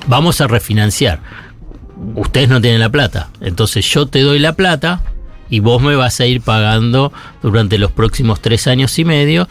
vamos 0.06 0.40
a 0.40 0.46
refinanciar. 0.46 1.20
Ustedes 2.14 2.48
no 2.48 2.60
tienen 2.60 2.80
la 2.80 2.90
plata, 2.90 3.30
entonces 3.40 3.88
yo 3.88 4.06
te 4.06 4.20
doy 4.20 4.38
la 4.38 4.52
plata 4.54 5.02
y 5.48 5.60
vos 5.60 5.80
me 5.80 5.96
vas 5.96 6.20
a 6.20 6.26
ir 6.26 6.40
pagando 6.40 7.12
durante 7.42 7.78
los 7.78 7.92
próximos 7.92 8.40
tres 8.40 8.66
años 8.66 8.98
y 8.98 9.04
medio 9.04 9.48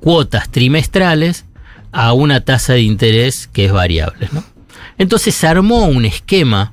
cuotas 0.00 0.50
trimestrales 0.50 1.46
a 1.92 2.12
una 2.12 2.42
tasa 2.42 2.74
de 2.74 2.82
interés 2.82 3.48
que 3.52 3.64
es 3.66 3.72
variable. 3.72 4.28
¿no? 4.32 4.44
Entonces 4.98 5.34
se 5.34 5.46
armó 5.46 5.86
un 5.86 6.04
esquema, 6.04 6.72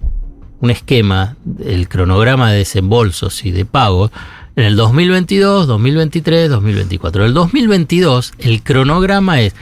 un 0.60 0.69
esquema, 0.69 1.36
el 1.65 1.88
cronograma 1.88 2.51
de 2.51 2.60
desembolsos 2.60 3.45
y 3.45 3.51
de 3.51 3.65
pagos 3.65 4.12
en 4.55 4.63
el 4.65 4.75
2022, 4.75 5.67
2023, 5.67 6.49
2024. 6.49 7.25
El 7.25 7.33
2022, 7.33 8.33
el 8.39 8.61
cronograma 8.63 9.41
es 9.41 9.55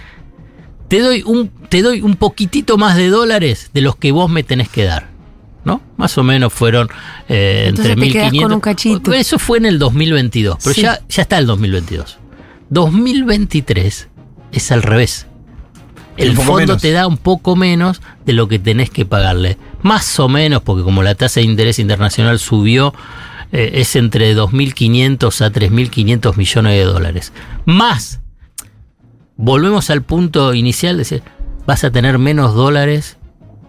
te 0.87 0.99
doy 0.99 1.23
un, 1.25 1.49
te 1.69 1.81
doy 1.81 2.01
un 2.01 2.15
poquitito 2.17 2.77
más 2.77 2.97
de 2.97 3.09
dólares 3.09 3.69
de 3.73 3.81
los 3.81 3.95
que 3.95 4.11
vos 4.11 4.29
me 4.29 4.43
tenés 4.43 4.69
que 4.69 4.83
dar. 4.83 5.09
¿No? 5.63 5.79
Más 5.95 6.17
o 6.17 6.23
menos 6.23 6.51
fueron 6.51 6.89
eh, 7.29 7.65
Entonces 7.67 7.93
entre 7.93 8.07
te 8.07 8.11
quedás 8.13 8.31
1.500. 8.33 8.41
con 8.41 8.51
un 8.53 8.59
cachito. 8.61 9.13
Eso 9.13 9.37
fue 9.37 9.59
en 9.59 9.65
el 9.67 9.77
2022, 9.77 10.57
pero 10.63 10.73
Sí. 10.73 10.81
ya, 10.81 10.99
ya 11.07 11.21
está 11.21 11.37
el 11.37 11.45
2022. 11.45 12.17
2023 12.71 14.07
es 14.51 14.71
al 14.71 14.81
revés. 14.81 15.27
El 16.17 16.35
fondo 16.35 16.55
menos. 16.57 16.81
te 16.81 16.91
da 16.91 17.07
un 17.07 17.17
poco 17.17 17.55
menos 17.55 18.01
de 18.25 18.33
lo 18.33 18.47
que 18.47 18.59
tenés 18.59 18.89
que 18.89 19.05
pagarle. 19.05 19.57
más 19.83 20.19
o 20.19 20.27
menos, 20.27 20.61
porque 20.61 20.83
como 20.83 21.01
la 21.03 21.15
tasa 21.15 21.39
de 21.39 21.45
interés 21.45 21.79
internacional 21.79 22.37
subió, 22.39 22.93
eh, 23.51 23.71
es 23.75 23.95
entre 23.95 24.35
2.500 24.35 25.45
a 25.45 25.51
3.500 25.51 26.35
millones 26.37 26.73
de 26.73 26.83
dólares. 26.83 27.33
Más, 27.65 28.19
volvemos 29.37 29.89
al 29.89 30.03
punto 30.03 30.53
inicial, 30.53 30.95
de 30.95 30.99
decir, 30.99 31.23
vas 31.65 31.83
a 31.83 31.91
tener 31.91 32.17
menos 32.19 32.53
dólares 32.55 33.17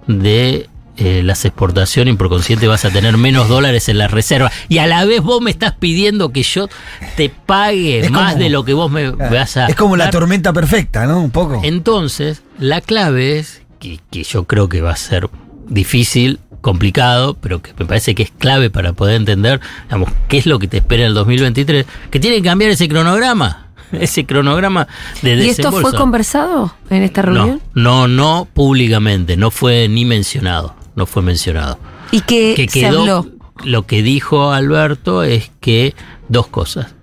de 0.07 0.69
eh, 0.99 1.23
las 1.25 1.45
exportaciones 1.45 2.15
y 2.15 2.17
por 2.17 2.29
consiguiente 2.29 2.67
vas 2.69 2.85
a 2.85 2.91
tener 2.91 3.17
menos 3.17 3.49
dólares 3.49 3.89
en 3.89 3.99
la 3.99 4.09
reserva. 4.09 4.51
Y 4.69 4.79
a 4.79 4.87
la 4.87 5.05
vez 5.05 5.23
vos 5.23 5.41
me 5.41 5.51
estás 5.51 5.73
pidiendo 5.73 6.31
que 6.33 6.43
yo 6.43 6.69
te 7.17 7.31
pague 7.31 8.01
Es 8.01 8.11
más 8.11 8.33
como- 8.33 8.45
de 8.45 8.51
lo 8.51 8.65
que 8.65 8.75
vos 8.75 8.91
me 8.91 9.11
vas 9.11 9.57
a... 9.57 9.67
Es 9.67 9.75
como 9.75 9.97
la 9.97 10.11
tormenta 10.11 10.53
perfecta, 10.53 11.07
¿no? 11.07 11.21
Un 11.21 11.31
poco. 11.31 11.61
Entonces, 11.65 12.43
la 12.59 12.81
clave 12.83 13.39
es, 13.39 13.63
que, 13.79 14.01
que 14.11 14.23
yo 14.23 14.45
creo 14.45 14.69
que 14.69 14.81
va 14.83 14.93
a 14.93 14.97
ser 14.97 15.31
difícil, 15.67 16.39
complicado, 16.63 17.37
pero 17.39 17.61
que 17.61 17.73
me 17.79 17.85
parece 17.85 18.15
que 18.15 18.23
es 18.23 18.31
clave 18.31 18.71
para 18.71 18.95
poder 18.95 19.17
entender, 19.17 19.61
digamos, 19.85 20.09
qué 20.29 20.39
es 20.39 20.47
lo 20.47 20.59
que 20.59 20.69
te 20.69 20.79
espera 20.79 21.03
en 21.03 21.09
el 21.09 21.15
2023, 21.15 21.85
que 22.11 22.19
tiene 22.21 22.37
que 22.39 22.43
cambiar 22.45 22.71
ese 22.71 22.89
cronograma, 22.89 23.67
ese 23.93 24.25
cronograma 24.25 24.89
de 25.21 25.35
¿Y 25.37 25.49
esto 25.51 25.65
fue 25.65 25.81
desembolso. 25.81 25.99
conversado 25.99 26.75
en 26.89 27.03
esta 27.03 27.21
reunión? 27.23 27.61
No, 27.75 28.09
no, 28.09 28.09
no 28.09 28.49
públicamente, 28.55 29.37
no 29.37 29.51
fue 29.51 29.87
ni 29.89 30.07
mencionado, 30.07 30.75
no 30.97 31.05
fue 31.05 31.21
mencionado. 31.23 31.79
¿Y 32.11 32.21
que, 32.23 32.55
Que 32.57 32.69
se 32.69 32.81
quedó, 32.81 33.01
habló? 33.01 33.27
lo 33.65 33.87
que 33.87 34.03
dijo 34.03 34.53
Alberto 34.53 35.23
es 35.25 35.51
que 35.61 35.95
dos 36.29 36.47
cosas, 36.47 36.95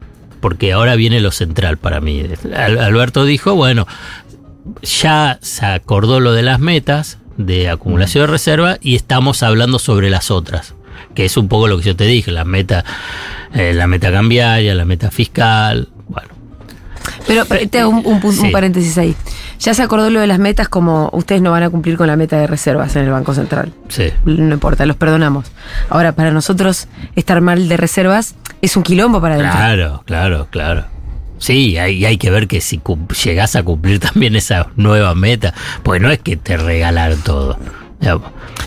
porque 0.41 0.73
ahora 0.73 0.95
viene 0.95 1.19
lo 1.19 1.31
central 1.31 1.77
para 1.77 2.01
mí. 2.01 2.23
Al- 2.55 2.79
Alberto 2.79 3.25
dijo, 3.25 3.53
bueno, 3.55 3.85
ya 4.81 5.37
se 5.41 5.65
acordó 5.65 6.19
lo 6.19 6.33
de 6.33 6.41
las 6.43 6.59
metas 6.59 7.17
de 7.39 7.69
acumulación 7.69 8.23
de 8.23 8.27
reserva 8.27 8.77
y 8.81 8.95
estamos 8.95 9.43
hablando 9.43 9.79
sobre 9.79 10.09
las 10.09 10.29
otras, 10.29 10.75
que 11.15 11.23
es 11.23 11.37
un 11.37 11.47
poco 11.47 11.67
lo 11.69 11.77
que 11.77 11.83
yo 11.85 11.95
te 11.95 12.03
dije, 12.03 12.31
la 12.31 12.43
meta, 12.43 12.83
eh, 13.53 13.73
la 13.73 13.87
meta 13.87 14.11
cambiaria, 14.11 14.75
la 14.75 14.83
meta 14.83 15.09
fiscal, 15.09 15.87
bueno. 16.09 16.27
Pero, 17.25 17.45
pero 17.45 17.67
te 17.69 17.79
hago 17.79 17.91
un, 17.91 18.05
un 18.05 18.39
un 18.39 18.51
paréntesis 18.51 18.97
ahí. 18.97 19.15
Ya 19.59 19.73
se 19.73 19.81
acordó 19.81 20.09
lo 20.09 20.19
de 20.19 20.27
las 20.27 20.39
metas 20.39 20.67
como 20.67 21.09
ustedes 21.13 21.41
no 21.41 21.51
van 21.51 21.63
a 21.63 21.69
cumplir 21.69 21.95
con 21.95 22.07
la 22.07 22.17
meta 22.17 22.37
de 22.37 22.45
reservas 22.45 22.95
en 22.97 23.05
el 23.05 23.11
Banco 23.11 23.33
Central. 23.33 23.71
Sí. 23.87 24.09
No 24.25 24.53
importa, 24.53 24.85
los 24.85 24.97
perdonamos. 24.97 25.45
Ahora, 25.89 26.11
para 26.11 26.31
nosotros, 26.31 26.87
estar 27.15 27.39
mal 27.39 27.69
de 27.69 27.77
reservas 27.77 28.35
es 28.61 28.75
un 28.75 28.83
quilombo 28.83 29.21
para 29.21 29.35
adentro. 29.35 29.57
Claro, 29.57 30.03
claro, 30.05 30.47
claro. 30.49 30.85
Sí, 31.39 31.77
hay, 31.77 32.05
hay 32.05 32.17
que 32.17 32.29
ver 32.29 32.47
que 32.47 32.61
si 32.61 32.81
llegás 33.23 33.55
a 33.55 33.63
cumplir 33.63 33.99
también 33.99 34.35
esa 34.35 34.67
nueva 34.75 35.15
meta, 35.15 35.53
pues 35.83 36.01
no 36.01 36.11
es 36.11 36.19
que 36.19 36.37
te 36.37 36.57
regalaron 36.57 37.21
todo. 37.21 37.57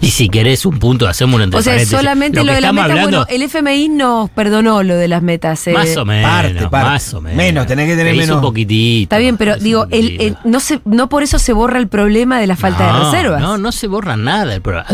Y 0.01 0.11
si 0.11 0.29
querés 0.29 0.67
un 0.67 0.79
punto, 0.79 1.07
hacemos 1.09 1.37
un 1.37 1.43
entre 1.43 1.61
O 1.61 1.63
sea, 1.63 1.75
paréntesis. 1.75 1.97
solamente 1.97 2.41
lo, 2.41 2.47
que 2.47 2.55
de 2.55 2.61
las 2.61 2.69
estamos 2.71 2.83
metas, 2.85 2.91
hablando, 2.99 3.19
bueno, 3.27 3.35
el 3.35 3.43
FMI 3.43 3.89
nos 3.89 4.31
perdonó 4.31 4.83
lo 4.83 4.97
de 4.97 5.07
las 5.09 5.23
metas. 5.23 5.67
eh. 5.69 5.73
más 5.73 5.97
o 5.97 6.05
menos, 6.05 6.29
parte, 6.31 6.69
parte. 6.69 6.91
más 6.91 7.15
o 7.15 7.21
menos. 7.21 7.37
Menos, 7.37 7.67
tenés 7.67 7.89
que 7.89 7.97
tener 7.97 8.17
menos. 8.17 8.37
un 8.37 8.43
poquitito. 8.43 9.05
Está 9.05 9.19
bien, 9.19 9.37
pero 9.37 9.57
digo, 9.57 9.87
el, 9.91 10.21
el- 10.21 10.37
no, 10.45 10.59
se, 10.61 10.81
no 10.85 11.09
por 11.09 11.23
eso 11.23 11.39
se 11.39 11.53
borra 11.53 11.79
el 11.79 11.87
problema 11.89 12.41
de 12.41 12.47
la 12.49 12.57
falta 12.57 12.87
de 12.93 13.05
reservas. 13.05 13.41
No, 13.41 13.59
no 13.59 13.71
se 13.73 13.87
borra 13.87 14.17
nada. 14.17 14.55
El 14.55 14.61
programa. 14.61 14.89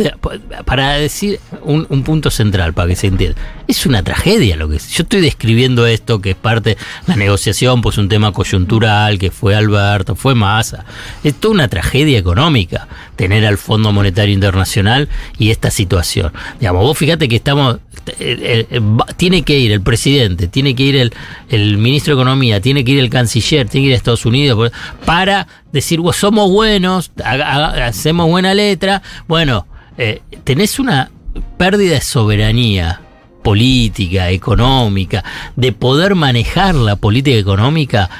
Para 0.66 0.92
decir 0.94 1.40
un, 1.62 1.86
un 1.88 2.02
punto 2.02 2.30
central, 2.30 2.74
para 2.74 2.88
que 2.88 2.96
se 2.96 3.06
entienda. 3.06 3.40
Es 3.66 3.86
una 3.86 4.02
tragedia 4.02 4.56
lo 4.56 4.68
que 4.68 4.76
es. 4.76 4.88
Yo 4.90 5.02
estoy 5.04 5.20
describiendo 5.20 5.86
esto, 5.86 6.20
que 6.20 6.30
es 6.30 6.36
parte 6.36 6.70
de 6.70 6.76
la 7.06 7.16
negociación, 7.16 7.80
pues 7.80 7.96
un 7.98 8.08
tema 8.08 8.32
coyuntural, 8.32 9.18
que 9.18 9.30
fue 9.30 9.54
Alberto, 9.54 10.14
fue 10.14 10.34
Massa. 10.34 10.84
Es 11.24 11.34
toda 11.34 11.54
una 11.54 11.68
tragedia 11.68 12.18
económica 12.18 12.88
tener 13.16 13.44
al 13.46 13.58
Fondo 13.58 13.90
Monetario 13.92 14.27
Internacional 14.30 15.08
y 15.38 15.50
esta 15.50 15.70
situación. 15.70 16.32
Digamos, 16.60 16.82
vos 16.82 16.96
fíjate 16.98 17.28
que 17.28 17.36
estamos. 17.36 17.78
eh, 18.18 18.66
eh, 18.70 18.80
tiene 19.16 19.42
que 19.42 19.58
ir 19.58 19.72
el 19.72 19.82
presidente, 19.82 20.48
tiene 20.48 20.74
que 20.74 20.82
ir 20.82 20.96
el, 20.96 21.12
el 21.50 21.76
ministro 21.78 22.14
de 22.16 22.22
Economía, 22.22 22.60
tiene 22.60 22.82
que 22.84 22.92
ir 22.92 23.00
el 23.00 23.10
canciller, 23.10 23.68
tiene 23.68 23.84
que 23.84 23.88
ir 23.88 23.94
a 23.94 23.96
Estados 23.96 24.24
Unidos 24.24 24.72
para 25.04 25.46
decir, 25.72 26.00
"Vos 26.00 26.16
somos 26.16 26.50
buenos, 26.50 27.10
hacemos 27.22 28.28
buena 28.28 28.54
letra. 28.54 29.02
Bueno, 29.26 29.66
eh, 29.98 30.22
tenés 30.44 30.78
una 30.78 31.10
pérdida 31.58 31.94
de 31.94 32.00
soberanía 32.00 33.00
política, 33.42 34.30
económica, 34.30 35.24
de 35.56 35.72
poder 35.72 36.14
manejar 36.14 36.74
la 36.74 36.96
política 36.96 37.36
económica 37.36 38.10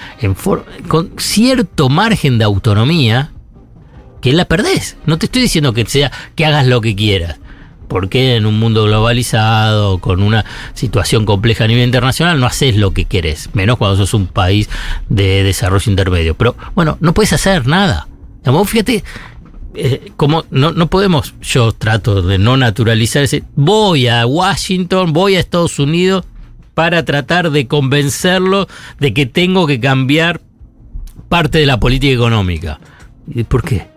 con 0.86 1.12
cierto 1.18 1.88
margen 1.88 2.38
de 2.38 2.44
autonomía 2.44 3.30
la 4.36 4.44
perdés. 4.44 4.96
No 5.06 5.18
te 5.18 5.26
estoy 5.26 5.42
diciendo 5.42 5.72
que 5.72 5.84
sea 5.86 6.12
que 6.34 6.44
hagas 6.44 6.66
lo 6.66 6.80
que 6.80 6.94
quieras. 6.94 7.38
Porque 7.88 8.36
en 8.36 8.44
un 8.44 8.58
mundo 8.58 8.84
globalizado, 8.84 9.98
con 9.98 10.22
una 10.22 10.44
situación 10.74 11.24
compleja 11.24 11.64
a 11.64 11.68
nivel 11.68 11.84
internacional, 11.84 12.38
no 12.38 12.46
haces 12.46 12.76
lo 12.76 12.92
que 12.92 13.06
querés, 13.06 13.48
menos 13.54 13.78
cuando 13.78 13.96
sos 13.96 14.12
un 14.12 14.26
país 14.26 14.68
de 15.08 15.42
desarrollo 15.42 15.90
intermedio. 15.90 16.34
Pero 16.34 16.54
bueno, 16.74 16.98
no 17.00 17.14
puedes 17.14 17.32
hacer 17.32 17.66
nada. 17.66 18.06
Fíjate, 18.66 19.04
eh, 19.74 20.12
como 20.16 20.44
no, 20.50 20.72
no 20.72 20.88
podemos, 20.88 21.34
yo 21.40 21.72
trato 21.72 22.22
de 22.22 22.38
no 22.38 22.56
naturalizar 22.56 23.22
ese, 23.22 23.44
voy 23.54 24.08
a 24.08 24.26
Washington, 24.26 25.12
voy 25.12 25.36
a 25.36 25.40
Estados 25.40 25.78
Unidos 25.78 26.24
para 26.74 27.04
tratar 27.04 27.50
de 27.50 27.66
convencerlo 27.66 28.68
de 28.98 29.12
que 29.12 29.26
tengo 29.26 29.66
que 29.66 29.80
cambiar 29.80 30.40
parte 31.28 31.58
de 31.58 31.66
la 31.66 31.78
política 31.78 32.14
económica. 32.14 32.80
¿Y 33.26 33.44
por 33.44 33.62
qué? 33.62 33.88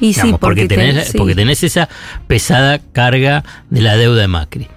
Y 0.00 0.14
sí, 0.14 0.20
porque, 0.22 0.38
porque 0.38 0.68
tenés, 0.68 0.94
ten- 0.94 1.04
sí. 1.12 1.18
porque 1.18 1.34
tenés 1.34 1.62
esa 1.64 1.88
pesada 2.26 2.78
carga 2.92 3.44
de 3.70 3.80
la 3.80 3.96
deuda 3.96 4.20
de 4.22 4.28
Macri. 4.28 4.68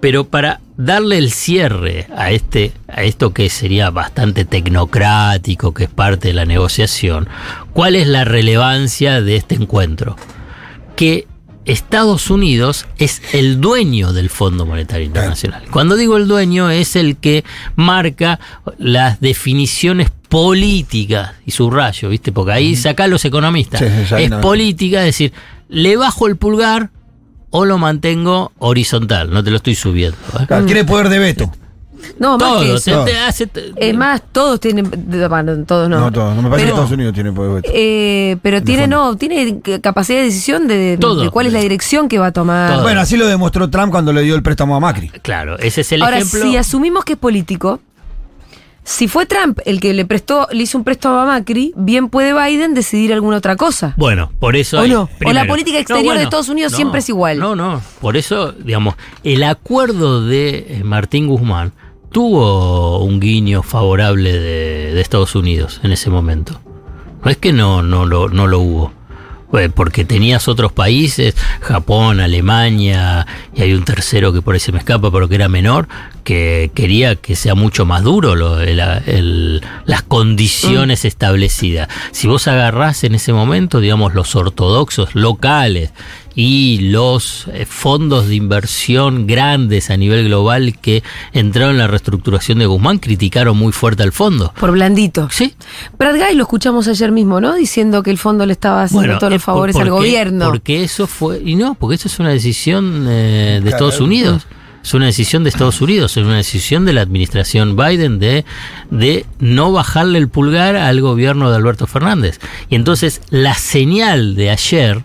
Pero 0.00 0.28
para 0.28 0.60
darle 0.76 1.18
el 1.18 1.32
cierre 1.32 2.06
a 2.16 2.30
este, 2.30 2.72
a 2.86 3.02
esto 3.02 3.32
que 3.34 3.50
sería 3.50 3.90
bastante 3.90 4.44
tecnocrático, 4.44 5.74
que 5.74 5.84
es 5.84 5.90
parte 5.90 6.28
de 6.28 6.34
la 6.34 6.44
negociación, 6.44 7.28
¿cuál 7.72 7.96
es 7.96 8.06
la 8.06 8.24
relevancia 8.24 9.20
de 9.20 9.36
este 9.36 9.56
encuentro? 9.56 10.16
Que 10.94 11.26
Estados 11.64 12.30
Unidos 12.30 12.86
es 12.98 13.20
el 13.34 13.60
dueño 13.60 14.12
del 14.12 14.30
Fondo 14.30 14.64
Monetario 14.66 15.04
Internacional. 15.04 15.64
Cuando 15.70 15.96
digo 15.96 16.16
el 16.16 16.28
dueño, 16.28 16.70
es 16.70 16.94
el 16.96 17.16
que 17.16 17.44
marca 17.76 18.38
las 18.78 19.20
definiciones 19.20 20.10
políticas, 20.28 21.32
y 21.46 21.50
subrayo, 21.50 22.08
¿viste? 22.08 22.32
Porque 22.32 22.52
ahí 22.52 22.76
saca 22.76 23.06
los 23.06 23.24
economistas. 23.24 23.80
Sí, 23.80 24.14
es 24.24 24.30
no. 24.30 24.40
política, 24.40 25.00
es 25.00 25.06
decir, 25.06 25.32
le 25.68 25.96
bajo 25.96 26.26
el 26.26 26.36
pulgar 26.36 26.90
o 27.50 27.64
lo 27.64 27.78
mantengo 27.78 28.52
horizontal, 28.58 29.30
no 29.30 29.42
te 29.42 29.50
lo 29.50 29.56
estoy 29.56 29.74
subiendo. 29.74 30.16
¿eh? 30.40 30.44
Claro, 30.46 30.66
Tiene 30.66 30.84
poder 30.84 31.08
de 31.08 31.18
veto. 31.18 31.50
No, 32.20 32.38
más 32.38 32.58
que 32.60 32.66
Todo, 32.66 32.76
eso. 32.76 33.04
te- 33.04 33.10
te 33.10 33.18
hace- 33.18 33.46
te- 33.48 33.72
Es 33.76 33.94
más, 33.96 34.22
todos 34.30 34.60
tienen. 34.60 34.88
Bueno, 35.28 35.64
todos 35.66 35.88
no. 35.88 35.98
No, 35.98 36.12
todo. 36.12 36.32
No 36.32 36.42
me 36.42 36.48
parece 36.48 36.66
Pero- 36.66 36.76
que 36.76 36.80
Estados 36.82 36.92
Unidos 36.92 37.12
tiene 37.12 37.32
poder 37.32 37.50
de 37.50 37.54
veto. 37.56 37.70
Eh, 37.74 38.36
pero 38.40 38.62
tiene, 38.62 38.86
no, 38.86 39.16
tiene 39.16 39.60
capacidad 39.82 40.18
de 40.20 40.26
decisión 40.26 40.68
de, 40.68 40.76
de- 40.76 40.96
Todo. 40.98 41.22
de 41.24 41.30
cuál 41.30 41.46
es 41.48 41.52
la 41.52 41.60
dirección 41.60 42.08
que 42.08 42.18
va 42.20 42.26
a 42.28 42.32
tomar. 42.32 42.82
Bueno, 42.82 43.00
así 43.00 43.16
lo 43.16 43.26
demostró 43.26 43.68
Trump 43.68 43.90
cuando 43.90 44.12
le 44.12 44.22
dio 44.22 44.36
el 44.36 44.42
préstamo 44.44 44.76
a 44.76 44.80
Macri. 44.80 45.08
Claro, 45.22 45.58
ese 45.58 45.80
es 45.80 45.90
el 45.90 46.02
Ahora, 46.02 46.18
ejemplo. 46.18 46.42
si 46.42 46.56
asumimos 46.56 47.04
que 47.04 47.14
es 47.14 47.18
político, 47.18 47.80
si 48.88 49.06
fue 49.06 49.26
Trump 49.26 49.58
el 49.66 49.80
que 49.80 49.92
le 49.92 50.06
prestó, 50.06 50.48
le 50.50 50.62
hizo 50.62 50.78
un 50.78 50.84
préstamo 50.84 51.18
a 51.18 51.26
Macri, 51.26 51.72
bien 51.76 52.08
puede 52.08 52.32
Biden 52.32 52.72
decidir 52.72 53.12
alguna 53.12 53.36
otra 53.36 53.54
cosa. 53.56 53.92
Bueno, 53.98 54.32
por 54.40 54.56
eso. 54.56 54.78
¿O 54.78 54.80
hay- 54.80 54.90
no? 54.90 55.10
¿O 55.26 55.32
la 55.32 55.46
política 55.46 55.78
exterior 55.78 56.16
de 56.16 56.22
Estados 56.22 56.48
Unidos 56.48 56.72
siempre 56.72 57.00
es 57.00 57.08
igual? 57.10 57.38
No, 57.38 57.54
no. 57.54 57.82
Por 58.00 58.16
eso, 58.16 58.52
digamos, 58.52 58.94
el 59.24 59.42
acuerdo 59.44 60.24
de 60.24 60.66
eh, 60.70 60.82
Martín 60.84 61.26
Guzmán 61.26 61.72
tuvo 62.10 63.04
un 63.04 63.20
guiño 63.20 63.62
favorable 63.62 64.32
de, 64.32 64.94
de 64.94 65.00
Estados 65.02 65.34
Unidos 65.34 65.80
en 65.82 65.92
ese 65.92 66.08
momento. 66.08 66.58
No 67.22 67.30
es 67.30 67.36
que 67.36 67.52
no, 67.52 67.82
no, 67.82 68.06
lo, 68.06 68.28
no 68.30 68.46
lo 68.46 68.60
hubo. 68.60 68.92
Eh, 69.52 69.70
Porque 69.74 70.04
tenías 70.04 70.46
otros 70.48 70.72
países, 70.72 71.34
Japón, 71.60 72.20
Alemania, 72.20 73.26
y 73.54 73.62
hay 73.62 73.72
un 73.74 73.84
tercero 73.84 74.32
que 74.32 74.42
por 74.42 74.54
ahí 74.54 74.60
se 74.60 74.72
me 74.72 74.78
escapa, 74.78 75.10
pero 75.10 75.28
que 75.28 75.34
era 75.34 75.48
menor, 75.48 75.88
que 76.24 76.70
quería 76.74 77.16
que 77.16 77.34
sea 77.36 77.54
mucho 77.54 77.84
más 77.86 78.02
duro 78.02 78.34
lo- 78.36 78.58
las 78.60 80.02
condiciones 80.06 81.04
establecidas. 81.04 81.88
Si 82.12 82.26
vos 82.28 82.46
agarrás 82.48 83.04
en 83.04 83.14
ese 83.14 83.32
momento, 83.32 83.80
digamos, 83.80 84.14
los 84.14 84.34
ortodoxos 84.36 85.14
locales 85.14 85.90
y 86.40 86.78
los 86.92 87.48
eh, 87.52 87.66
fondos 87.66 88.28
de 88.28 88.36
inversión 88.36 89.26
grandes 89.26 89.90
a 89.90 89.96
nivel 89.96 90.26
global 90.26 90.78
que 90.80 91.02
entraron 91.32 91.72
en 91.72 91.78
la 91.78 91.88
reestructuración 91.88 92.60
de 92.60 92.66
Guzmán, 92.66 92.98
criticaron 92.98 93.56
muy 93.58 93.72
fuerte 93.72 94.04
al 94.04 94.12
fondo. 94.12 94.54
Por 94.60 94.70
blandito. 94.70 95.28
Sí. 95.32 95.54
Brad 95.98 96.14
Guy 96.14 96.36
lo 96.36 96.44
escuchamos 96.44 96.86
ayer 96.86 97.10
mismo, 97.10 97.40
¿no? 97.40 97.54
Diciendo 97.56 98.04
que 98.04 98.12
el 98.12 98.18
fondo 98.18 98.46
le 98.46 98.52
estaba 98.52 98.84
haciendo 98.84 99.18
todos 99.18 99.32
eh, 99.32 99.34
los 99.34 99.42
favores 99.42 99.72
por- 99.74 99.82
al 99.82 99.88
porque- 99.88 100.00
gobierno. 100.00 100.46
Porque 100.50 100.84
eso 100.84 101.08
fue. 101.08 101.42
Y 101.44 101.56
no, 101.56 101.74
porque 101.74 101.96
eso 101.96 102.06
es 102.06 102.16
una 102.20 102.28
decisión 102.30 103.06
eh, 103.08 103.54
de 103.56 103.60
Claro. 103.62 103.74
Estados 103.88 104.00
Unidos. 104.00 104.46
Es 104.84 104.94
una 104.94 105.06
decisión 105.06 105.42
de 105.42 105.50
Estados 105.50 105.80
Unidos, 105.80 106.16
es 106.16 106.22
una 106.24 106.36
decisión 106.36 106.86
de 106.86 106.92
la 106.92 107.00
administración 107.02 107.76
Biden 107.76 108.20
de, 108.20 108.44
de 108.92 109.26
no 109.40 109.72
bajarle 109.72 110.18
el 110.20 110.28
pulgar 110.28 110.76
al 110.76 111.00
gobierno 111.00 111.50
de 111.50 111.56
Alberto 111.56 111.88
Fernández. 111.88 112.38
Y 112.70 112.76
entonces 112.76 113.20
la 113.28 113.54
señal 113.54 114.36
de 114.36 114.50
ayer 114.50 115.04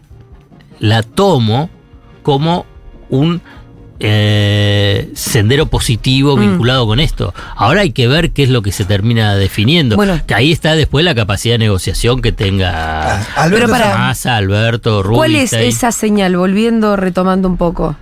la 0.80 1.04
tomo 1.04 1.70
como 2.24 2.66
un 3.10 3.42
eh, 4.06 5.10
sendero 5.14 5.68
positivo 5.68 6.36
Mm. 6.36 6.40
vinculado 6.42 6.86
con 6.86 7.00
esto. 7.00 7.34
Ahora 7.56 7.82
hay 7.82 7.92
que 7.92 8.08
ver 8.08 8.32
qué 8.32 8.44
es 8.44 8.50
lo 8.50 8.62
que 8.62 8.72
se 8.74 8.84
termina 8.84 9.36
definiendo. 9.36 9.96
Bueno. 9.96 10.20
que 10.28 10.34
ahí 10.34 10.52
está 10.52 10.76
después 10.76 11.06
la 11.06 11.16
capacidad 11.16 11.54
de 11.54 11.60
negociación 11.60 12.22
que 12.22 12.32
tenga 12.34 13.22
Alberto 13.36 13.68
Pero 13.68 13.70
para- 13.70 13.98
Massa, 13.98 14.36
Alberto, 14.36 15.04
¿Cuál 15.10 15.36
es 15.36 15.54
esa 15.54 15.92
señal? 15.94 16.36
Volviendo, 16.36 16.96
retomando 16.98 17.48
un 17.48 17.56
poco. 17.58 17.96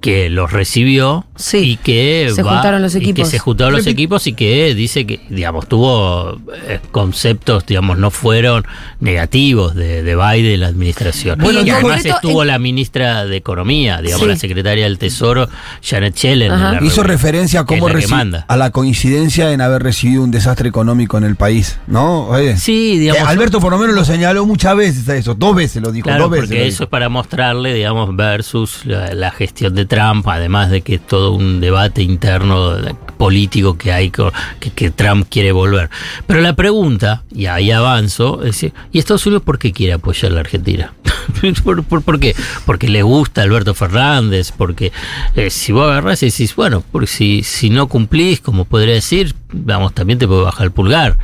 Que 0.00 0.30
los 0.30 0.52
recibió 0.52 1.26
y 1.52 1.76
que 1.76 2.30
Se 2.34 2.42
va- 2.42 2.54
juntaron 2.54 2.82
los 2.82 2.94
y 2.94 2.98
que 3.00 3.10
equipos. 3.10 3.28
se 3.30 3.38
juntaron 3.38 3.72
los 3.74 3.84
Repi- 3.86 3.90
equipos 3.90 4.26
y 4.26 4.32
que 4.32 4.74
dice 4.74 5.06
que, 5.06 5.20
digamos, 5.28 5.68
tuvo 5.68 6.40
eh, 6.66 6.80
conceptos, 6.90 7.66
digamos, 7.66 7.98
no 7.98 8.10
fueron 8.10 8.64
negativos 9.00 9.74
de, 9.74 10.02
de 10.02 10.16
Biden 10.16 10.60
la 10.60 10.66
administración. 10.68 11.38
Bueno, 11.40 11.62
y 11.62 11.70
además 11.70 12.04
estuvo 12.04 12.42
en- 12.42 12.48
la 12.48 12.58
ministra 12.58 13.24
de 13.26 13.36
Economía, 13.36 14.00
digamos, 14.02 14.22
Sí. 14.22 14.28
la 14.28 14.36
secretaria 14.36 14.84
del 14.84 14.98
Tesoro, 14.98 15.48
Janet 15.82 16.14
Yellen. 16.16 16.52
Hizo 16.82 17.02
referencia 17.02 17.60
a 17.60 17.64
cómo 17.66 17.88
manda. 18.08 18.44
a 18.48 18.56
la 18.56 18.70
coincidencia 18.70 19.52
en 19.52 19.60
haber 19.60 19.82
recibido 19.82 20.22
un 20.22 20.30
desastre 20.30 20.68
económico 20.68 21.18
en 21.18 21.24
el 21.24 21.36
país, 21.36 21.78
¿no? 21.86 22.26
Oye. 22.28 22.56
Sí, 22.56 22.98
digamos- 22.98 23.22
Eh, 23.22 23.24
Alberto 23.26 23.60
por 23.60 23.72
lo 23.72 23.78
menos 23.78 23.94
lo 23.94 24.04
señaló 24.04 24.46
muchas 24.46 24.76
veces 24.76 25.08
a 25.08 25.16
eso, 25.16 25.34
dos 25.34 25.54
veces 25.54 25.82
lo 25.82 25.92
dijo, 25.92 26.04
Claro, 26.04 26.24
dos 26.24 26.30
veces. 26.32 26.48
porque 26.48 26.66
eso 26.66 26.84
es 26.84 26.88
para 26.88 27.08
mostrarle, 27.08 27.74
digamos, 27.74 28.14
versus 28.16 28.84
la, 28.84 29.12
la 29.14 29.30
gestión 29.30 29.74
de 29.74 29.86
Trump, 29.88 30.26
además 30.28 30.70
de 30.70 30.82
que 30.82 30.96
es 30.96 31.06
todo 31.06 31.32
un 31.32 31.60
debate 31.60 32.02
interno 32.02 32.76
político 33.16 33.76
que 33.76 33.92
hay, 33.92 34.10
que, 34.10 34.90
Trump 34.90 35.26
quiere 35.28 35.52
volver. 35.52 35.90
Pero 36.26 36.40
la 36.40 36.54
pregunta, 36.54 37.24
y 37.34 37.46
ahí 37.46 37.70
avanzo, 37.70 38.44
es, 38.44 38.62
¿y 38.62 38.72
Estados 38.92 39.26
Unidos 39.26 39.42
por 39.42 39.58
qué 39.58 39.72
quiere 39.72 39.94
apoyar 39.94 40.30
a 40.30 40.34
la 40.36 40.40
Argentina? 40.40 40.94
¿Por, 41.64 41.82
por, 41.82 42.02
por 42.02 42.20
qué? 42.20 42.34
Porque 42.64 42.88
le 42.88 43.02
gusta 43.02 43.42
Alberto 43.42 43.74
Fernández, 43.74 44.52
porque 44.56 44.92
eh, 45.34 45.50
si 45.50 45.72
vos 45.72 45.90
agarrás 45.90 46.22
y 46.22 46.26
decís, 46.26 46.54
bueno, 46.54 46.82
porque 46.92 47.08
si, 47.08 47.42
si 47.42 47.70
no 47.70 47.88
cumplís, 47.88 48.40
como 48.40 48.64
podría 48.64 48.94
decir, 48.94 49.34
vamos, 49.52 49.92
también 49.94 50.18
te 50.18 50.28
puede 50.28 50.42
bajar 50.42 50.66
el 50.66 50.72
pulgar. 50.72 51.18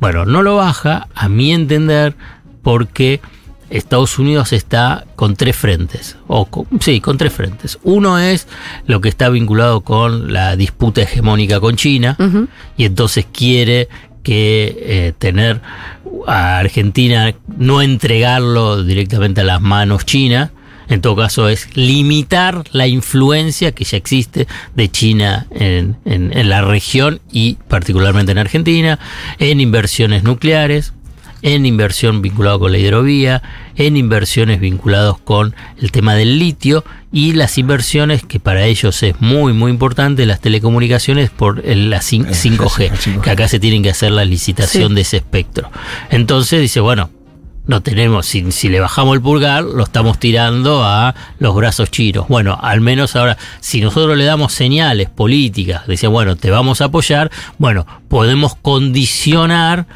Bueno, 0.00 0.26
no 0.26 0.42
lo 0.42 0.56
baja, 0.56 1.08
a 1.14 1.28
mi 1.28 1.52
entender, 1.52 2.14
porque 2.62 3.20
Estados 3.70 4.18
Unidos 4.18 4.52
está 4.52 5.04
con 5.16 5.36
tres 5.36 5.56
frentes, 5.56 6.16
o 6.26 6.46
con- 6.46 6.66
sí, 6.80 7.00
con 7.00 7.18
tres 7.18 7.32
frentes. 7.32 7.78
Uno 7.82 8.18
es 8.18 8.46
lo 8.86 9.00
que 9.00 9.08
está 9.08 9.28
vinculado 9.28 9.80
con 9.82 10.32
la 10.32 10.56
disputa 10.56 11.02
hegemónica 11.02 11.60
con 11.60 11.76
China, 11.76 12.16
y 12.76 12.84
entonces 12.84 13.26
quiere 13.32 13.88
que 14.22 14.76
eh, 14.80 15.12
tener 15.18 15.60
a 16.26 16.58
Argentina, 16.58 17.34
no 17.56 17.80
entregarlo 17.82 18.82
directamente 18.84 19.40
a 19.42 19.44
las 19.44 19.60
manos 19.60 20.04
chinas, 20.04 20.50
en 20.90 21.02
todo 21.02 21.16
caso 21.16 21.48
es 21.50 21.76
limitar 21.76 22.64
la 22.72 22.86
influencia 22.86 23.72
que 23.72 23.84
ya 23.84 23.98
existe 23.98 24.46
de 24.74 24.90
China 24.90 25.46
en, 25.50 25.96
en- 26.06 26.36
en 26.36 26.48
la 26.48 26.62
región 26.62 27.20
y 27.30 27.54
particularmente 27.68 28.32
en 28.32 28.38
Argentina, 28.38 28.98
en 29.38 29.60
inversiones 29.60 30.22
nucleares, 30.24 30.94
en 31.42 31.66
inversión 31.66 32.22
vinculado 32.22 32.58
con 32.58 32.72
la 32.72 32.78
hidrovía, 32.78 33.42
en 33.76 33.96
inversiones 33.96 34.60
vinculados 34.60 35.18
con 35.18 35.54
el 35.80 35.92
tema 35.92 36.14
del 36.14 36.38
litio 36.38 36.84
y 37.12 37.32
las 37.32 37.58
inversiones 37.58 38.24
que 38.24 38.40
para 38.40 38.64
ellos 38.66 39.02
es 39.02 39.20
muy 39.20 39.52
muy 39.52 39.70
importante, 39.70 40.26
las 40.26 40.40
telecomunicaciones 40.40 41.30
por 41.30 41.62
el- 41.64 41.90
la 41.90 41.98
cin- 42.00 42.26
5G, 42.32 43.20
que 43.20 43.30
acá 43.30 43.48
se 43.48 43.60
tienen 43.60 43.82
que 43.82 43.90
hacer 43.90 44.12
la 44.12 44.24
licitación 44.24 44.88
Sí. 44.90 44.94
de 44.94 45.00
ese 45.00 45.16
espectro. 45.18 45.70
Entonces 46.10 46.60
dice, 46.60 46.80
bueno, 46.80 47.10
no 47.66 47.82
tenemos, 47.82 48.24
si, 48.24 48.50
si 48.50 48.70
le 48.70 48.80
bajamos 48.80 49.14
el 49.14 49.20
pulgar, 49.20 49.62
lo 49.62 49.84
estamos 49.84 50.18
tirando 50.18 50.82
a 50.84 51.14
los 51.38 51.54
brazos 51.54 51.90
chinos. 51.90 52.26
Bueno, 52.26 52.58
al 52.62 52.80
menos 52.80 53.14
ahora, 53.14 53.36
si 53.60 53.82
nosotros 53.82 54.16
le 54.16 54.24
damos 54.24 54.54
señales 54.54 55.10
políticas, 55.10 55.86
dice, 55.86 56.06
bueno, 56.06 56.34
te 56.36 56.50
vamos 56.50 56.80
a 56.80 56.86
apoyar, 56.86 57.30
bueno, 57.58 57.86
podemos 58.08 58.54
condicionar 58.56 59.86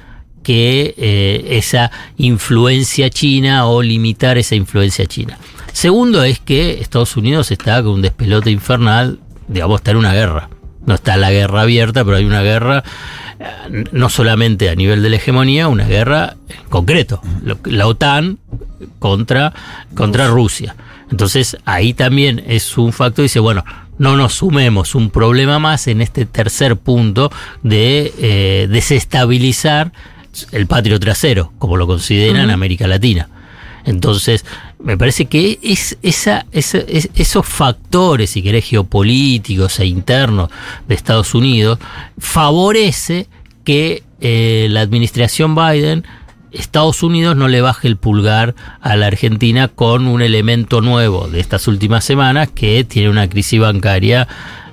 que 0.43 0.95
eh, 0.97 1.47
esa 1.51 1.91
influencia 2.17 3.11
china 3.11 3.67
o 3.67 3.83
limitar 3.83 4.39
esa 4.39 4.55
influencia 4.55 5.07
china. 5.07 5.39
Segundo 5.73 6.23
es 6.25 6.39
que 6.41 6.81
Estados 6.81 7.17
Unidos 7.17 7.51
está 7.51 7.83
con 7.83 7.93
un 7.93 8.03
despelote 8.03 8.51
infernal, 8.51 9.21
digamos, 9.49 9.81
está 9.81 9.93
en 9.93 9.97
una 9.99 10.13
guerra. 10.13 10.49
No 10.85 10.95
está 10.95 11.17
la 11.17 11.31
guerra 11.31 11.63
abierta, 11.63 12.05
pero 12.05 12.17
hay 12.17 12.25
una 12.25 12.43
guerra 12.43 12.83
eh, 13.39 13.85
no 13.93 14.09
solamente 14.09 14.69
a 14.69 14.75
nivel 14.75 15.03
de 15.03 15.11
la 15.11 15.17
hegemonía, 15.17 15.69
una 15.69 15.87
guerra 15.87 16.37
en 16.49 16.69
concreto. 16.69 17.23
La 17.65 17.87
OTAN 17.87 18.39
contra, 18.99 19.53
contra 19.95 20.29
Rusia. 20.29 20.75
Entonces 21.11 21.57
ahí 21.65 21.95
también 21.95 22.43
es 22.47 22.79
un 22.79 22.93
factor, 22.93 23.23
dice, 23.23 23.39
bueno, 23.39 23.65
no 23.99 24.17
nos 24.17 24.35
sumemos 24.35 24.95
un 24.95 25.11
problema 25.11 25.59
más 25.59 25.87
en 25.87 26.01
este 26.01 26.27
tercer 26.27 26.77
punto 26.77 27.31
de 27.63 28.13
eh, 28.19 28.67
desestabilizar 28.71 29.93
el 30.53 30.67
patrio 30.67 30.99
trasero, 31.01 31.53
como 31.59 31.77
lo 31.77 31.87
consideran 31.87 32.47
Ujú. 32.47 32.55
América 32.55 32.87
Latina. 32.87 33.29
Entonces, 33.85 34.45
me 34.79 34.97
parece 34.97 35.27
que 35.27 35.59
es, 35.63 35.99
esa, 36.03 36.47
esa- 36.53 36.79
es- 36.87 37.11
esos 37.17 37.45
factores, 37.47 38.31
si 38.31 38.43
querés, 38.43 38.65
geopolíticos 38.65 39.81
e 39.81 39.87
internos 39.87 40.51
de 40.87 40.95
Estados 40.95 41.35
Unidos, 41.35 41.79
favorece 42.19 43.27
que 43.65 44.03
eh, 44.21 44.69
la 44.71 44.81
administración 44.81 45.55
Biden, 45.55 46.05
Estados 46.53 47.03
Unidos 47.03 47.35
no 47.37 47.49
le 47.49 47.61
baje 47.61 47.89
el 47.89 47.97
pulgar 47.97 48.55
a 48.81 48.95
la 48.97 49.07
Argentina 49.07 49.69
con 49.69 50.07
un 50.07 50.23
elemento 50.23 50.81
nuevo 50.81 51.27
de 51.29 51.41
estas 51.41 51.67
últimas 51.67 52.05
semanas 52.05 52.49
que 52.55 52.85
tiene 52.85 53.09
una 53.11 53.29
crisis 53.29 53.59
bancaria 53.61 54.29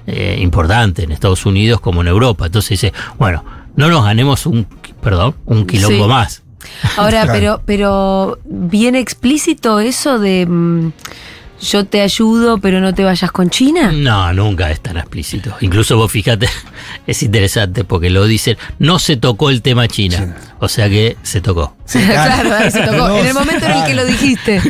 eh, 0.08 0.38
importante 0.42 1.04
en 1.04 1.12
Estados 1.12 1.46
Unidos 1.46 1.80
como 1.82 2.02
en 2.02 2.08
Europa. 2.08 2.46
Entonces 2.48 2.70
dice, 2.82 2.94
bueno, 3.18 3.44
no 3.76 3.88
nos 3.90 4.04
ganemos 4.04 4.46
un, 4.46 4.68
perdón, 5.02 5.36
un 5.46 5.66
quilombo 5.66 6.04
Sí. 6.06 6.10
más. 6.10 6.44
Ahora, 6.98 7.24
Claro. 7.24 7.32
pero, 7.34 7.62
pero 7.66 8.40
bien 8.46 8.96
explícito 8.96 9.80
eso 9.80 10.20
de 10.20 10.46
mm, 10.46 10.92
yo 11.62 11.86
te 11.86 12.02
ayudo, 12.02 12.58
pero 12.60 12.80
no 12.80 12.94
te 12.94 13.04
vayas 13.04 13.32
con 13.32 13.50
China. 13.50 13.92
No, 13.92 14.32
nunca 14.34 14.70
es 14.72 14.80
tan 14.82 14.98
explícito. 14.98 15.54
Incluso 15.62 15.98
vos 15.98 16.12
fíjate, 16.12 16.48
es 17.08 17.24
interesante 17.24 17.84
porque 17.84 18.10
lo 18.10 18.26
dicen, 18.26 18.58
no 18.78 19.00
se 19.00 19.18
tocó 19.18 19.50
el 19.50 19.62
tema 19.62 19.88
China. 19.88 20.36
O 20.60 20.68
sea 20.68 20.90
que 20.90 21.16
se 21.24 21.42
tocó. 21.42 21.76
claro, 21.92 22.54
ahí 22.54 22.70
se 22.70 22.82
tocó. 22.82 23.18
en 23.20 23.26
el 23.28 23.34
momento 23.34 23.66
en 23.66 23.72
el 23.72 23.84
que 23.86 23.94
lo 23.96 24.06
dijiste. 24.06 24.62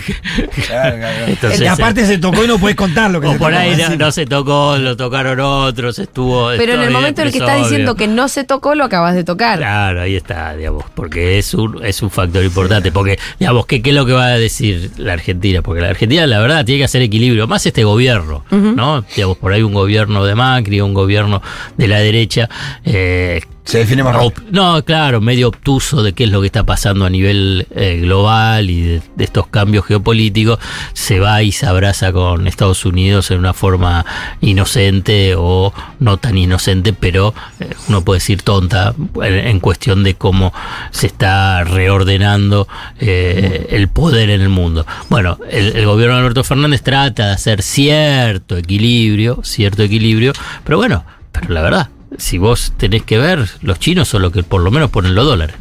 Entonces, 1.27 1.61
y 1.61 1.65
aparte 1.65 2.05
se 2.05 2.17
tocó 2.17 2.43
y 2.43 2.47
no 2.47 2.59
puedes 2.59 2.77
contar 2.77 3.11
lo 3.11 3.19
que 3.19 3.27
o 3.27 3.33
se 3.33 3.39
por 3.39 3.51
tocó, 3.51 3.61
ahí 3.61 3.97
no, 3.97 4.11
se 4.11 4.25
tocó, 4.25 4.77
lo 4.77 4.95
tocaron 4.95 5.39
otros, 5.39 5.99
estuvo. 5.99 6.49
Pero 6.57 6.73
en 6.73 6.81
el 6.81 6.91
momento 6.91 7.21
en 7.21 7.27
el 7.27 7.33
que 7.33 7.39
estás 7.39 7.57
es 7.57 7.63
diciendo 7.63 7.95
que 7.95 8.07
no 8.07 8.27
se 8.27 8.43
tocó, 8.43 8.75
lo 8.75 8.83
acabas 8.83 9.15
de 9.15 9.23
tocar. 9.23 9.57
Claro, 9.57 10.01
ahí 10.01 10.15
está, 10.15 10.55
digamos, 10.55 10.85
porque 10.93 11.39
es 11.39 11.53
un, 11.53 11.83
es 11.83 12.01
un 12.01 12.11
factor 12.11 12.43
importante. 12.43 12.91
Porque, 12.91 13.17
digamos, 13.39 13.65
¿qué, 13.65 13.81
¿qué 13.81 13.89
es 13.89 13.95
lo 13.95 14.05
que 14.05 14.13
va 14.13 14.25
a 14.25 14.37
decir 14.37 14.91
la 14.97 15.13
Argentina? 15.13 15.61
Porque 15.61 15.81
la 15.81 15.89
Argentina, 15.89 16.25
la 16.27 16.39
verdad, 16.39 16.63
tiene 16.65 16.79
que 16.79 16.85
hacer 16.85 17.01
equilibrio, 17.01 17.47
más 17.47 17.65
este 17.65 17.83
gobierno. 17.83 18.45
¿no? 18.51 19.03
Digamos, 19.15 19.37
por 19.37 19.53
ahí 19.53 19.63
un 19.63 19.73
gobierno 19.73 20.23
de 20.23 20.35
Macri, 20.35 20.81
un 20.81 20.93
gobierno 20.93 21.41
de 21.77 21.87
la 21.87 21.99
derecha. 21.99 22.49
eh, 22.85 23.41
Se 23.69 23.77
define 23.77 24.01
más 24.03 24.15
op- 24.15 24.39
No, 24.49 24.83
claro, 24.83 25.21
medio 25.21 25.47
obtuso 25.49 26.01
de 26.01 26.13
qué 26.13 26.23
es 26.23 26.31
lo 26.31 26.41
que 26.41 26.47
está 26.47 26.65
pasando 26.65 27.05
a 27.05 27.09
nivel 27.11 27.67
eh, 27.69 27.99
global 28.01 28.67
y 28.67 28.81
de, 28.81 29.01
de 29.15 29.23
estos 29.23 29.45
cambios 29.45 29.85
geopolíticos, 29.85 30.57
se 30.93 31.19
va 31.19 31.43
y 31.43 31.51
se 31.51 31.67
abraza 31.67 32.11
con 32.11 32.47
Estados 32.47 32.83
Unidos 32.85 33.29
en 33.29 33.37
una 33.37 33.53
forma 33.53 34.07
inocente 34.41 35.35
o 35.37 35.71
no 35.99 36.17
tan 36.17 36.35
inocente, 36.39 36.93
pero 36.93 37.35
eh, 37.59 37.69
uno 37.87 38.01
puede 38.03 38.17
decir 38.17 38.41
tonta 38.41 38.95
en, 39.21 39.33
en 39.35 39.59
cuestión 39.59 40.03
de 40.03 40.15
cómo 40.15 40.51
se 40.89 41.05
está 41.05 41.63
reordenando 41.63 42.67
eh, 42.99 43.67
el 43.69 43.87
poder 43.87 44.31
en 44.31 44.41
el 44.41 44.49
mundo. 44.49 44.83
Bueno, 45.09 45.37
el 45.47 45.85
gobierno 45.85 46.15
de 46.15 46.21
Alberto 46.21 46.43
Fernández 46.43 46.81
trata 46.81 47.27
de 47.27 47.33
hacer 47.33 47.61
cierto 47.61 48.57
equilibrio, 48.57 49.41
cierto 49.43 49.83
equilibrio, 49.83 50.33
pero 50.63 50.77
bueno, 50.77 51.03
pero 51.31 51.53
la 51.53 51.61
verdad, 51.61 51.89
si 52.17 52.37
vos 52.37 52.73
tenés 52.77 53.03
que 53.03 53.17
ver, 53.17 53.47
los 53.61 53.79
chinos 53.79 54.07
son 54.07 54.21
los 54.23 54.31
que 54.31 54.43
por 54.43 54.61
lo 54.61 54.71
menos 54.71 54.89
ponen 54.89 55.15
los 55.15 55.25
dólares. 55.25 55.55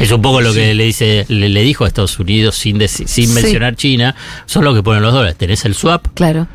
Es 0.00 0.10
un 0.10 0.22
poco 0.22 0.40
lo 0.40 0.52
que 0.52 0.74
le 0.74 0.84
dice, 0.84 1.24
le, 1.28 1.48
le 1.48 1.62
dijo 1.62 1.84
a 1.84 1.88
Estados 1.88 2.18
Unidos 2.18 2.56
sin 2.56 2.86
sin 2.88 3.06
Sí. 3.08 3.26
mencionar 3.28 3.76
China, 3.76 4.14
son 4.46 4.64
los 4.64 4.74
que 4.74 4.82
ponen 4.82 5.02
los 5.02 5.12
dólares. 5.12 5.36
Tenés 5.36 5.64
el 5.64 5.74
swap, 5.74 6.06
Claro. 6.14 6.48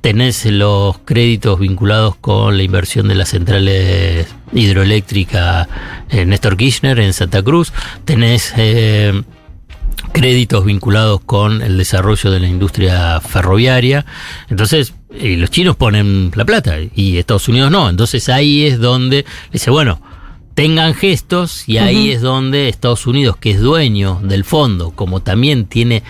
tenés 0.00 0.44
los 0.46 0.98
créditos 1.04 1.58
vinculados 1.58 2.14
con 2.16 2.56
la 2.56 2.62
inversión 2.62 3.08
de 3.08 3.14
las 3.16 3.30
centrales 3.30 4.26
hidroeléctricas 4.52 5.66
en 6.10 6.28
Néstor 6.28 6.56
Kirchner 6.56 6.98
en 7.00 7.12
Santa 7.12 7.42
Cruz, 7.42 7.72
tenés 8.04 8.52
eh, 8.56 9.22
créditos 10.12 10.64
vinculados 10.64 11.20
con 11.20 11.62
el 11.62 11.76
desarrollo 11.78 12.30
de 12.30 12.40
la 12.40 12.46
industria 12.48 13.20
ferroviaria. 13.20 14.06
Entonces, 14.48 14.94
eh, 15.10 15.36
los 15.36 15.50
chinos 15.50 15.76
ponen 15.76 16.30
la 16.34 16.44
plata 16.44 16.76
y 16.94 17.16
Estados 17.18 17.48
Unidos 17.48 17.70
no. 17.70 17.88
Entonces 17.88 18.28
ahí 18.28 18.64
es 18.64 18.78
donde 18.78 19.24
dice, 19.52 19.70
bueno, 19.70 20.00
tengan 20.54 20.94
gestos 20.94 21.68
y 21.68 21.78
ahí 21.78 22.10
es 22.10 22.20
donde 22.20 22.68
Estados 22.68 23.06
Unidos, 23.06 23.36
que 23.36 23.52
es 23.52 23.60
dueño 23.60 24.20
del 24.22 24.44
fondo, 24.44 24.90
como 24.90 25.20
también 25.20 25.66
tiene 25.66 26.02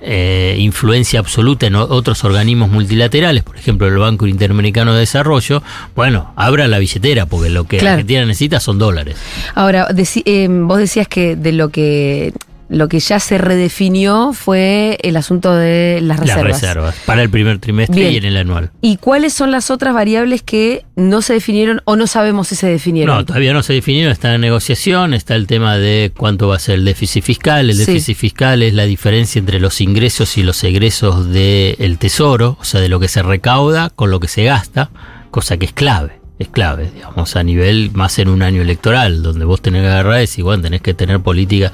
eh, 0.00 0.56
influencia 0.60 1.18
absoluta 1.18 1.66
en 1.66 1.74
otros 1.74 2.22
organismos 2.22 2.70
multilaterales, 2.70 3.42
por 3.42 3.56
ejemplo 3.56 3.88
el 3.88 3.96
Banco 3.98 4.28
Interamericano 4.28 4.92
de 4.94 5.00
Desarrollo, 5.00 5.60
bueno, 5.96 6.32
abra 6.36 6.68
la 6.68 6.78
billetera, 6.78 7.26
porque 7.26 7.50
lo 7.50 7.64
que 7.64 7.78
Claro. 7.78 7.94
Argentina 7.94 8.24
necesita 8.24 8.60
son 8.60 8.78
dólares. 8.78 9.16
Ahora, 9.56 9.88
eh, 10.24 10.48
vos 10.48 10.78
decías 10.78 11.08
que 11.08 11.34
de 11.34 11.50
lo 11.50 11.70
que 11.70 12.32
lo 12.68 12.88
que 12.88 13.00
ya 13.00 13.18
se 13.18 13.38
redefinió 13.38 14.32
fue 14.34 14.98
el 15.02 15.16
asunto 15.16 15.54
de 15.54 16.00
las 16.02 16.20
reservas. 16.20 16.44
Las 16.44 16.60
reservas, 16.62 16.94
para 17.06 17.22
el 17.22 17.30
primer 17.30 17.58
trimestre 17.58 17.98
Bien. 18.00 18.12
y 18.12 18.16
en 18.18 18.24
el 18.26 18.36
anual. 18.36 18.70
¿Y 18.82 18.96
cuáles 18.98 19.32
son 19.32 19.50
las 19.50 19.70
otras 19.70 19.94
variables 19.94 20.42
que 20.42 20.84
no 20.96 21.22
se 21.22 21.32
definieron 21.34 21.80
o 21.84 21.96
no 21.96 22.06
sabemos 22.06 22.48
si 22.48 22.56
se 22.56 22.66
definieron? 22.66 23.16
No, 23.16 23.24
todavía 23.24 23.52
no 23.52 23.62
se 23.62 23.72
definieron, 23.72 24.12
está 24.12 24.34
en 24.34 24.40
negociación, 24.40 25.14
está 25.14 25.34
el 25.34 25.46
tema 25.46 25.76
de 25.78 26.12
cuánto 26.16 26.48
va 26.48 26.56
a 26.56 26.58
ser 26.58 26.76
el 26.76 26.84
déficit 26.84 27.24
fiscal. 27.24 27.70
El 27.70 27.76
Sí. 27.76 27.86
déficit 27.86 28.16
fiscal 28.16 28.62
es 28.62 28.74
la 28.74 28.84
diferencia 28.84 29.38
entre 29.38 29.60
los 29.60 29.80
ingresos 29.80 30.36
y 30.36 30.42
los 30.42 30.62
egresos 30.64 31.30
del 31.30 31.96
tesoro, 31.98 32.58
o 32.60 32.64
sea, 32.64 32.80
de 32.80 32.88
lo 32.88 33.00
que 33.00 33.08
se 33.08 33.22
recauda 33.22 33.90
con 33.90 34.10
lo 34.10 34.20
que 34.20 34.28
se 34.28 34.44
gasta, 34.44 34.90
cosa 35.30 35.56
que 35.56 35.66
es 35.66 35.72
clave. 35.72 36.17
Es 36.38 36.48
clave, 36.48 36.90
digamos, 36.94 37.34
a 37.34 37.42
nivel 37.42 37.90
más 37.94 38.18
en 38.20 38.28
un 38.28 38.42
año 38.42 38.62
electoral, 38.62 39.22
donde 39.24 39.44
vos 39.44 39.60
tenés 39.60 39.82
que 39.82 39.88
agarrar 39.88 40.18
y 40.18 40.20
decir, 40.20 40.44
bueno, 40.44 40.62
tenés 40.62 40.80
que 40.82 40.94
tener 40.94 41.18
políticas 41.20 41.72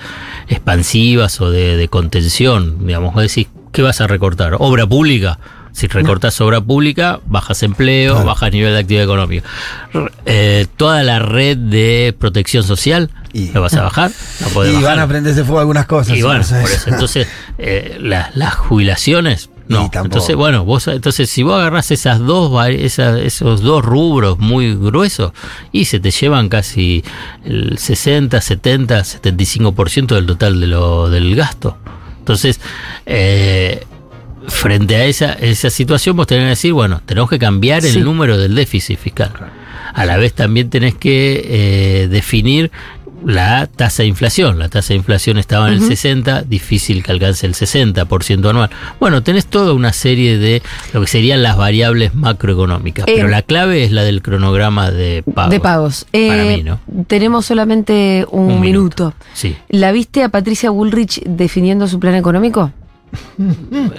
expansivas 0.49 1.41
o 1.41 1.51
de, 1.51 1.77
de 1.77 1.89
contención. 1.89 2.87
Digamos, 2.87 3.13
vos 3.15 3.23
decís, 3.23 3.49
¿qué 3.73 3.83
vas 3.83 4.01
a 4.01 4.07
recortar? 4.07 4.57
¿Obra 4.59 4.87
pública? 4.87 5.39
Si 5.73 5.89
recortas 5.89 6.41
obra 6.41 6.61
pública, 6.61 7.19
bajas 7.27 7.65
empleo, 7.65 8.25
bajas 8.25 8.53
nivel 8.53 8.73
de 8.75 8.79
actividad 8.79 9.05
económica. 9.05 9.49
Eh, 10.25 10.67
toda 10.77 11.03
la 11.03 11.19
red 11.19 11.57
de 11.59 12.15
protección 12.17 12.63
social, 12.63 13.11
¿lo 13.53 13.61
vas 13.61 13.75
a 13.75 13.83
bajar? 13.91 14.13
No 14.41 14.65
Y 14.67 14.81
van 14.83 15.01
a 15.01 15.09
prenderse 15.09 15.43
fuego 15.43 15.59
algunas 15.59 15.87
cosas. 15.87 16.17
Y 16.17 16.23
bueno, 16.23 16.43
entonces. 16.43 16.61
por 16.63 16.71
eso. 16.71 16.91
Entonces, 16.91 17.29
eh, 17.59 17.99
la- 18.01 18.31
las 18.37 18.55
jubilaciones, 18.55 19.51
no. 19.69 19.91
Entonces, 19.95 20.37
bueno, 20.37 20.65
vos, 20.65 20.89
entonces 20.89 21.31
si 21.31 21.43
vos 21.43 21.55
agarrás 21.55 21.91
esas 21.91 22.19
dos, 22.21 22.53
esos 22.69 23.63
dos 23.63 23.85
rubros 23.85 24.39
muy 24.39 24.75
gruesos, 24.75 25.33
y 25.73 25.87
se 25.87 26.01
te 26.01 26.11
llevan 26.11 26.49
casi 26.49 27.03
el 27.45 27.79
60, 27.79 28.41
70, 28.41 29.01
75% 29.01 30.15
del 30.15 30.27
total 30.27 30.61
de 30.61 30.67
lo, 30.67 31.09
del 31.09 31.35
gasto. 31.35 31.77
Entonces, 32.19 32.61
eh, 33.07 33.85
frente 34.47 34.97
a 34.97 35.05
esa, 35.07 35.33
esa 35.35 35.71
situación, 35.71 36.17
vos 36.17 36.27
tenés 36.27 36.45
que 36.45 36.49
decir, 36.51 36.73
bueno, 36.73 37.01
tenemos 37.07 37.31
que 37.31 37.39
cambiar 37.39 37.83
Sí. 37.83 37.99
el 37.99 38.05
número 38.05 38.37
del 38.37 38.55
déficit 38.55 38.99
fiscal. 38.99 39.31
A 39.95 40.05
la 40.05 40.17
vez 40.17 40.33
también 40.33 40.71
tenés 40.71 40.95
que 40.95 41.43
eh, 42.03 42.09
definir 42.09 42.71
la 43.25 43.67
tasa 43.67 44.03
de 44.03 44.09
inflación. 44.09 44.59
La 44.59 44.69
tasa 44.69 44.89
de 44.89 44.97
inflación 44.97 45.39
estaba 45.39 45.69
en 45.69 45.75
el 45.75 45.81
60, 45.81 46.43
difícil 46.43 47.03
que 47.03 47.13
alcance 47.13 47.47
el 47.47 47.55
60% 47.55 48.49
anual. 48.51 48.71
Bueno, 49.01 49.23
tenés 49.23 49.47
toda 49.47 49.73
una 49.73 49.93
serie 49.93 50.39
de 50.39 50.63
lo 50.93 51.01
que 51.01 51.07
serían 51.07 51.43
las 51.43 51.57
variables 51.57 52.15
macroeconómicas, 52.15 53.07
Eh, 53.09 53.13
pero 53.17 53.29
la 53.29 53.43
clave 53.43 53.85
es 53.85 53.93
la 53.93 54.03
del 54.03 54.23
cronograma 54.23 54.91
de 54.91 55.23
pagos. 55.35 55.51
De 55.51 55.61
pagos. 55.61 56.07
Para 56.11 56.45
Eh, 56.45 56.57
mí, 56.57 56.63
¿no? 56.63 56.81
Tenemos 57.07 57.47
solamente 57.47 58.27
un, 58.31 58.53
Un 58.53 58.61
minuto. 58.61 59.15
Sí. 59.33 59.57
¿La 59.69 59.93
viste 59.93 60.23
a 60.23 60.29
Patricia 60.29 60.71
Bullrich 60.71 61.23
definiendo 61.25 61.87
su 61.89 61.99
plan 62.01 62.15
económico? 62.15 62.73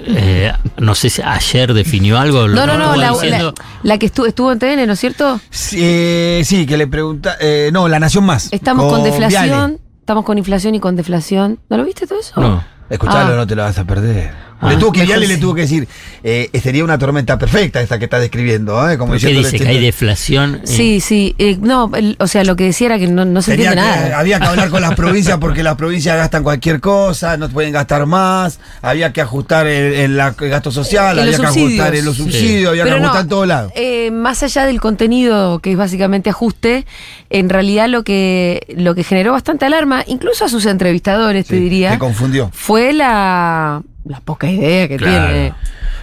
Eh, 0.08 0.52
no 0.78 0.96
sé 0.96 1.10
si 1.10 1.22
ayer 1.22 1.74
definió 1.74 2.18
algo. 2.18 2.48
lo 2.48 2.56
No, 2.56 2.66
no, 2.66 2.78
no, 2.78 2.96
la, 2.96 3.12
diciendo. 3.12 3.54
la- 3.58 3.66
la 3.84 3.98
que 3.98 4.06
estuvo, 4.08 4.26
estuvo 4.26 4.52
en 4.52 4.60
TN, 4.60 4.86
¿no 4.88 4.94
es 4.94 5.00
cierto? 5.00 5.40
Sí, 5.50 5.78
eh, 5.82 6.42
sí, 6.46 6.66
que 6.66 6.78
le 6.78 6.88
pregunta. 6.88 7.36
eh, 7.40 7.70
no, 7.74 7.88
La 7.88 8.00
Nación 8.00 8.26
Más. 8.26 8.50
Estamos 8.52 8.92
con, 8.92 9.04
deflación, 9.04 9.44
Viale. 9.46 9.78
estamos 10.00 10.26
con 10.26 10.38
inflación 10.38 10.76
y 10.76 10.80
con 10.80 10.96
deflación. 10.96 11.60
¿No 11.70 11.78
lo 11.78 11.86
viste 11.86 12.08
todo 12.08 12.20
eso? 12.20 12.40
No. 12.40 12.64
Escuchalo, 12.90 13.34
Ah. 13.34 13.38
no 13.38 13.48
te 13.48 13.56
lo 13.56 13.64
vas 13.64 13.78
a 13.80 13.84
perder. 13.86 14.45
Ah. 14.62 14.70
le 14.70 14.78
tuvo 14.78 14.92
que 14.94 15.04
Viale 15.04 15.28
le 15.28 15.36
sí. 15.36 15.42
tuvo 15.42 15.54
que 15.54 15.62
decir, 15.62 15.88
eh, 16.24 16.50
sería 16.64 16.84
una 16.84 16.98
tormenta 16.98 17.38
perfecta 17.38 17.82
esta 17.82 18.00
que 18.00 18.06
está 18.06 18.20
describiendo, 18.20 18.90
¿eh? 18.90 18.98
Como 18.98 19.12
¿Por 19.12 19.20
qué 19.22 19.28
dice 19.28 19.60
que 19.60 19.68
hay 19.68 19.82
deflación? 19.82 20.56
Eh, 20.56 20.62
Sí, 20.64 21.02
sí. 21.02 21.36
eh, 21.38 21.58
no, 21.60 21.92
el- 21.94 22.16
o 22.20 22.28
sea, 22.28 22.44
lo 22.46 22.56
que 22.56 22.64
decía 22.64 22.88
era 22.88 22.98
que 22.98 23.08
no, 23.08 23.26
no 23.26 23.42
se 23.42 23.52
Tenía 23.52 23.72
entiende 23.74 23.92
que- 23.94 24.00
nada. 24.10 24.20
había 24.20 24.40
que 24.40 24.46
hablar 24.46 24.70
con 24.70 24.82
las 24.82 24.96
provincias 24.96 25.38
porque 25.40 25.62
las 25.62 25.76
provincias 25.76 26.16
gastan 26.16 26.42
cualquier 26.44 26.80
cosa, 26.80 27.36
no 27.38 27.50
pueden 27.50 27.74
gastar 27.74 28.06
más, 28.06 28.60
había 28.82 29.12
que 29.12 29.22
ajustar 29.22 29.68
el, 29.68 29.94
el 29.94 30.18
la- 30.18 30.34
el 30.40 30.50
gasto 30.50 30.72
social, 30.72 31.18
Y 31.18 31.20
había 31.22 31.38
que 31.38 31.46
ajustar 31.46 31.94
en 31.96 32.06
los 32.06 32.16
Sí. 32.16 32.24
subsidios, 32.24 32.70
había 32.72 32.84
Pero 32.86 32.96
que 32.96 33.02
no, 33.02 33.08
ajustar 33.08 33.24
en 33.26 33.30
todos 33.30 33.48
lados. 33.48 33.72
eh, 33.76 34.10
más 34.12 34.42
allá 34.42 34.66
del 34.66 34.80
contenido, 34.80 35.60
que 35.60 35.72
es 35.74 35.78
básicamente 35.78 36.30
ajuste, 36.30 36.86
en 37.30 37.50
realidad 37.50 37.88
lo 37.90 38.04
que, 38.04 38.66
lo 38.78 38.96
que 38.96 39.04
generó 39.04 39.34
bastante 39.34 39.66
alarma, 39.66 40.04
incluso 40.08 40.46
a 40.46 40.50
sus 40.50 40.66
entrevistadores, 40.66 41.46
te 41.46 41.58
diría, 41.58 41.92
Se 41.92 42.00
confundió. 42.00 42.50
fue 42.54 42.94
la, 42.94 43.82
la 44.06 44.20
poca 44.22 44.50
idea 44.50 44.88
que 44.88 44.98
Claro. 44.98 45.28
tiene. 45.34 45.54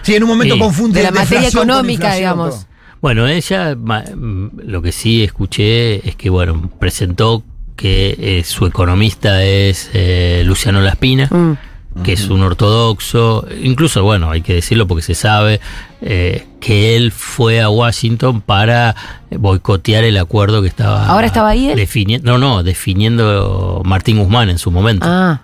Sí, 0.01 0.15
en 0.15 0.23
un 0.23 0.29
momento 0.29 0.55
Sí. 0.55 0.59
confunde 0.59 0.99
De 0.99 1.05
la 1.05 1.11
materia 1.11 1.47
económica, 1.47 2.13
digamos. 2.15 2.67
Bueno, 3.01 3.27
ella, 3.27 3.75
mm, 3.75 4.49
lo 4.65 4.81
que 4.81 4.91
sí 4.91 5.23
escuché 5.23 6.07
es 6.07 6.15
que, 6.15 6.29
bueno, 6.29 6.69
presentó 6.79 7.43
que 7.75 8.15
eh, 8.19 8.43
su 8.45 8.65
economista 8.65 9.43
es 9.43 9.89
eh, 9.93 10.43
Luciano 10.45 10.79
Laspina, 10.81 11.27
Mm. 11.29 12.03
que 12.03 12.13
es 12.13 12.29
un 12.29 12.41
ortodoxo, 12.41 13.45
incluso, 13.61 14.03
bueno, 14.03 14.29
hay 14.31 14.41
que 14.41 14.53
decirlo 14.55 14.87
porque 14.87 15.01
se 15.03 15.15
sabe 15.15 15.59
eh, 16.01 16.45
que 16.59 16.95
él 16.97 17.11
fue 17.11 17.61
a 17.61 17.69
Washington 17.69 18.41
para 18.41 18.95
boicotear 19.31 20.03
el 20.03 20.17
acuerdo 20.17 20.61
que 20.61 20.67
estaba... 20.67 21.07
¿Ahora 21.07 21.27
estaba 21.27 21.49
ahí 21.49 21.69
él? 21.69 22.21
no, 22.23 22.37
no, 22.37 22.61
definiendo 22.63 23.81
Martín 23.85 24.17
Guzmán 24.19 24.49
en 24.49 24.57
su 24.57 24.69
momento. 24.71 25.05
Ah, 25.07 25.41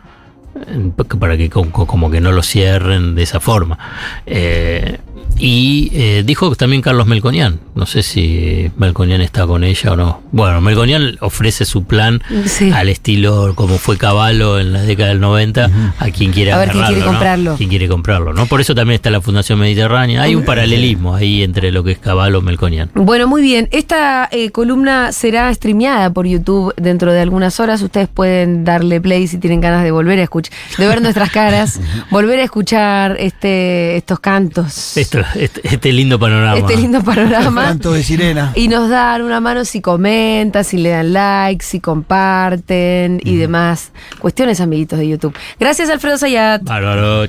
para 1.19 1.37
que 1.37 1.49
co- 1.49 1.69
co- 1.71 1.85
como 1.87 2.09
que 2.11 2.21
no 2.21 2.31
lo 2.31 2.43
cierren 2.43 3.15
de 3.15 3.23
esa 3.23 3.39
forma. 3.39 3.77
Eh, 4.25 4.97
y 5.37 5.89
eh, 5.93 6.23
dijo 6.25 6.53
también 6.55 6.81
Carlos 6.81 7.07
Melconian, 7.07 7.59
no 7.75 7.85
sé 7.85 8.03
si 8.03 8.69
Melconian 8.77 9.21
está 9.21 9.47
con 9.47 9.63
ella 9.63 9.93
o 9.93 9.95
no. 9.95 10.21
Bueno, 10.31 10.59
Melconian 10.59 11.17
ofrece 11.21 11.63
su 11.65 11.85
plan 11.85 12.21
Sí. 12.45 12.71
al 12.71 12.89
estilo 12.89 13.53
como 13.55 13.77
fue 13.77 13.97
Caballo 13.97 14.59
en 14.59 14.73
la 14.73 14.81
década 14.81 15.09
del 15.09 15.21
90 15.21 15.69
a 15.97 16.05
quien 16.11 16.31
quiera 16.31 16.55
A 16.55 16.59
ver 16.59 16.69
quién 16.71 16.83
quiere 16.83 17.01
agarrarlo, 17.01 17.05
¿no? 17.05 17.11
comprarlo. 17.11 17.55
Quien 17.57 17.69
quiere 17.69 17.87
comprarlo, 17.87 18.33
¿no? 18.33 18.45
Por 18.47 18.59
eso 18.61 18.75
también 18.75 18.95
está 18.95 19.09
la 19.09 19.21
Fundación 19.21 19.59
Mediterránea. 19.59 20.23
Hay 20.23 20.35
un 20.35 20.43
paralelismo 20.43 21.15
ahí 21.15 21.43
entre 21.43 21.71
lo 21.71 21.83
que 21.83 21.91
es 21.91 21.99
Caballo 21.99 22.39
y 22.39 22.41
Melconian. 22.41 22.89
Bueno, 22.95 23.27
muy 23.27 23.41
bien. 23.41 23.69
Esta 23.71 24.27
eh, 24.31 24.49
columna 24.51 25.11
será 25.13 25.53
streameada 25.53 26.11
por 26.11 26.25
YouTube 26.27 26.73
dentro 26.75 27.13
de 27.13 27.21
algunas 27.21 27.59
horas. 27.59 27.81
Ustedes 27.81 28.09
pueden 28.09 28.65
darle 28.65 28.99
play 28.99 29.27
si 29.27 29.37
tienen 29.37 29.61
ganas 29.61 29.83
de 29.83 29.91
volver 29.91 30.19
a 30.19 30.23
escuchar, 30.23 30.53
de 30.77 30.87
ver 30.87 31.01
nuestras 31.01 31.29
caras, 31.31 31.79
volver 32.11 32.39
a 32.39 32.43
escuchar 32.43 33.15
este, 33.19 33.95
estos 33.97 34.19
cantos, 34.19 34.97
Esto, 35.09 35.25
este, 35.39 35.61
este 35.63 35.91
lindo 35.91 36.19
panorama. 36.19 36.57
este 36.59 36.77
lindo 36.77 37.03
panorama. 37.03 37.63
Canto 37.63 37.93
de 37.93 38.03
sirena. 38.03 38.51
Y 38.55 38.67
nos 38.67 38.89
dan 38.89 39.23
una 39.23 39.39
mano 39.39 39.65
si 39.65 39.81
comentan, 39.81 40.63
si 40.63 40.77
le 40.77 40.89
dan 40.89 41.13
like, 41.13 41.65
si 41.65 41.79
comparten 41.79 43.19
y 43.23 43.37
demás 43.37 43.91
cuestiones, 44.19 44.61
amiguitos 44.61 44.99
de 44.99 45.07
YouTube. 45.07 45.35
Gracias, 45.59 45.89
Alfredo 45.89 46.17
Sayat. 46.17 46.63
Bárbaro. 46.63 47.09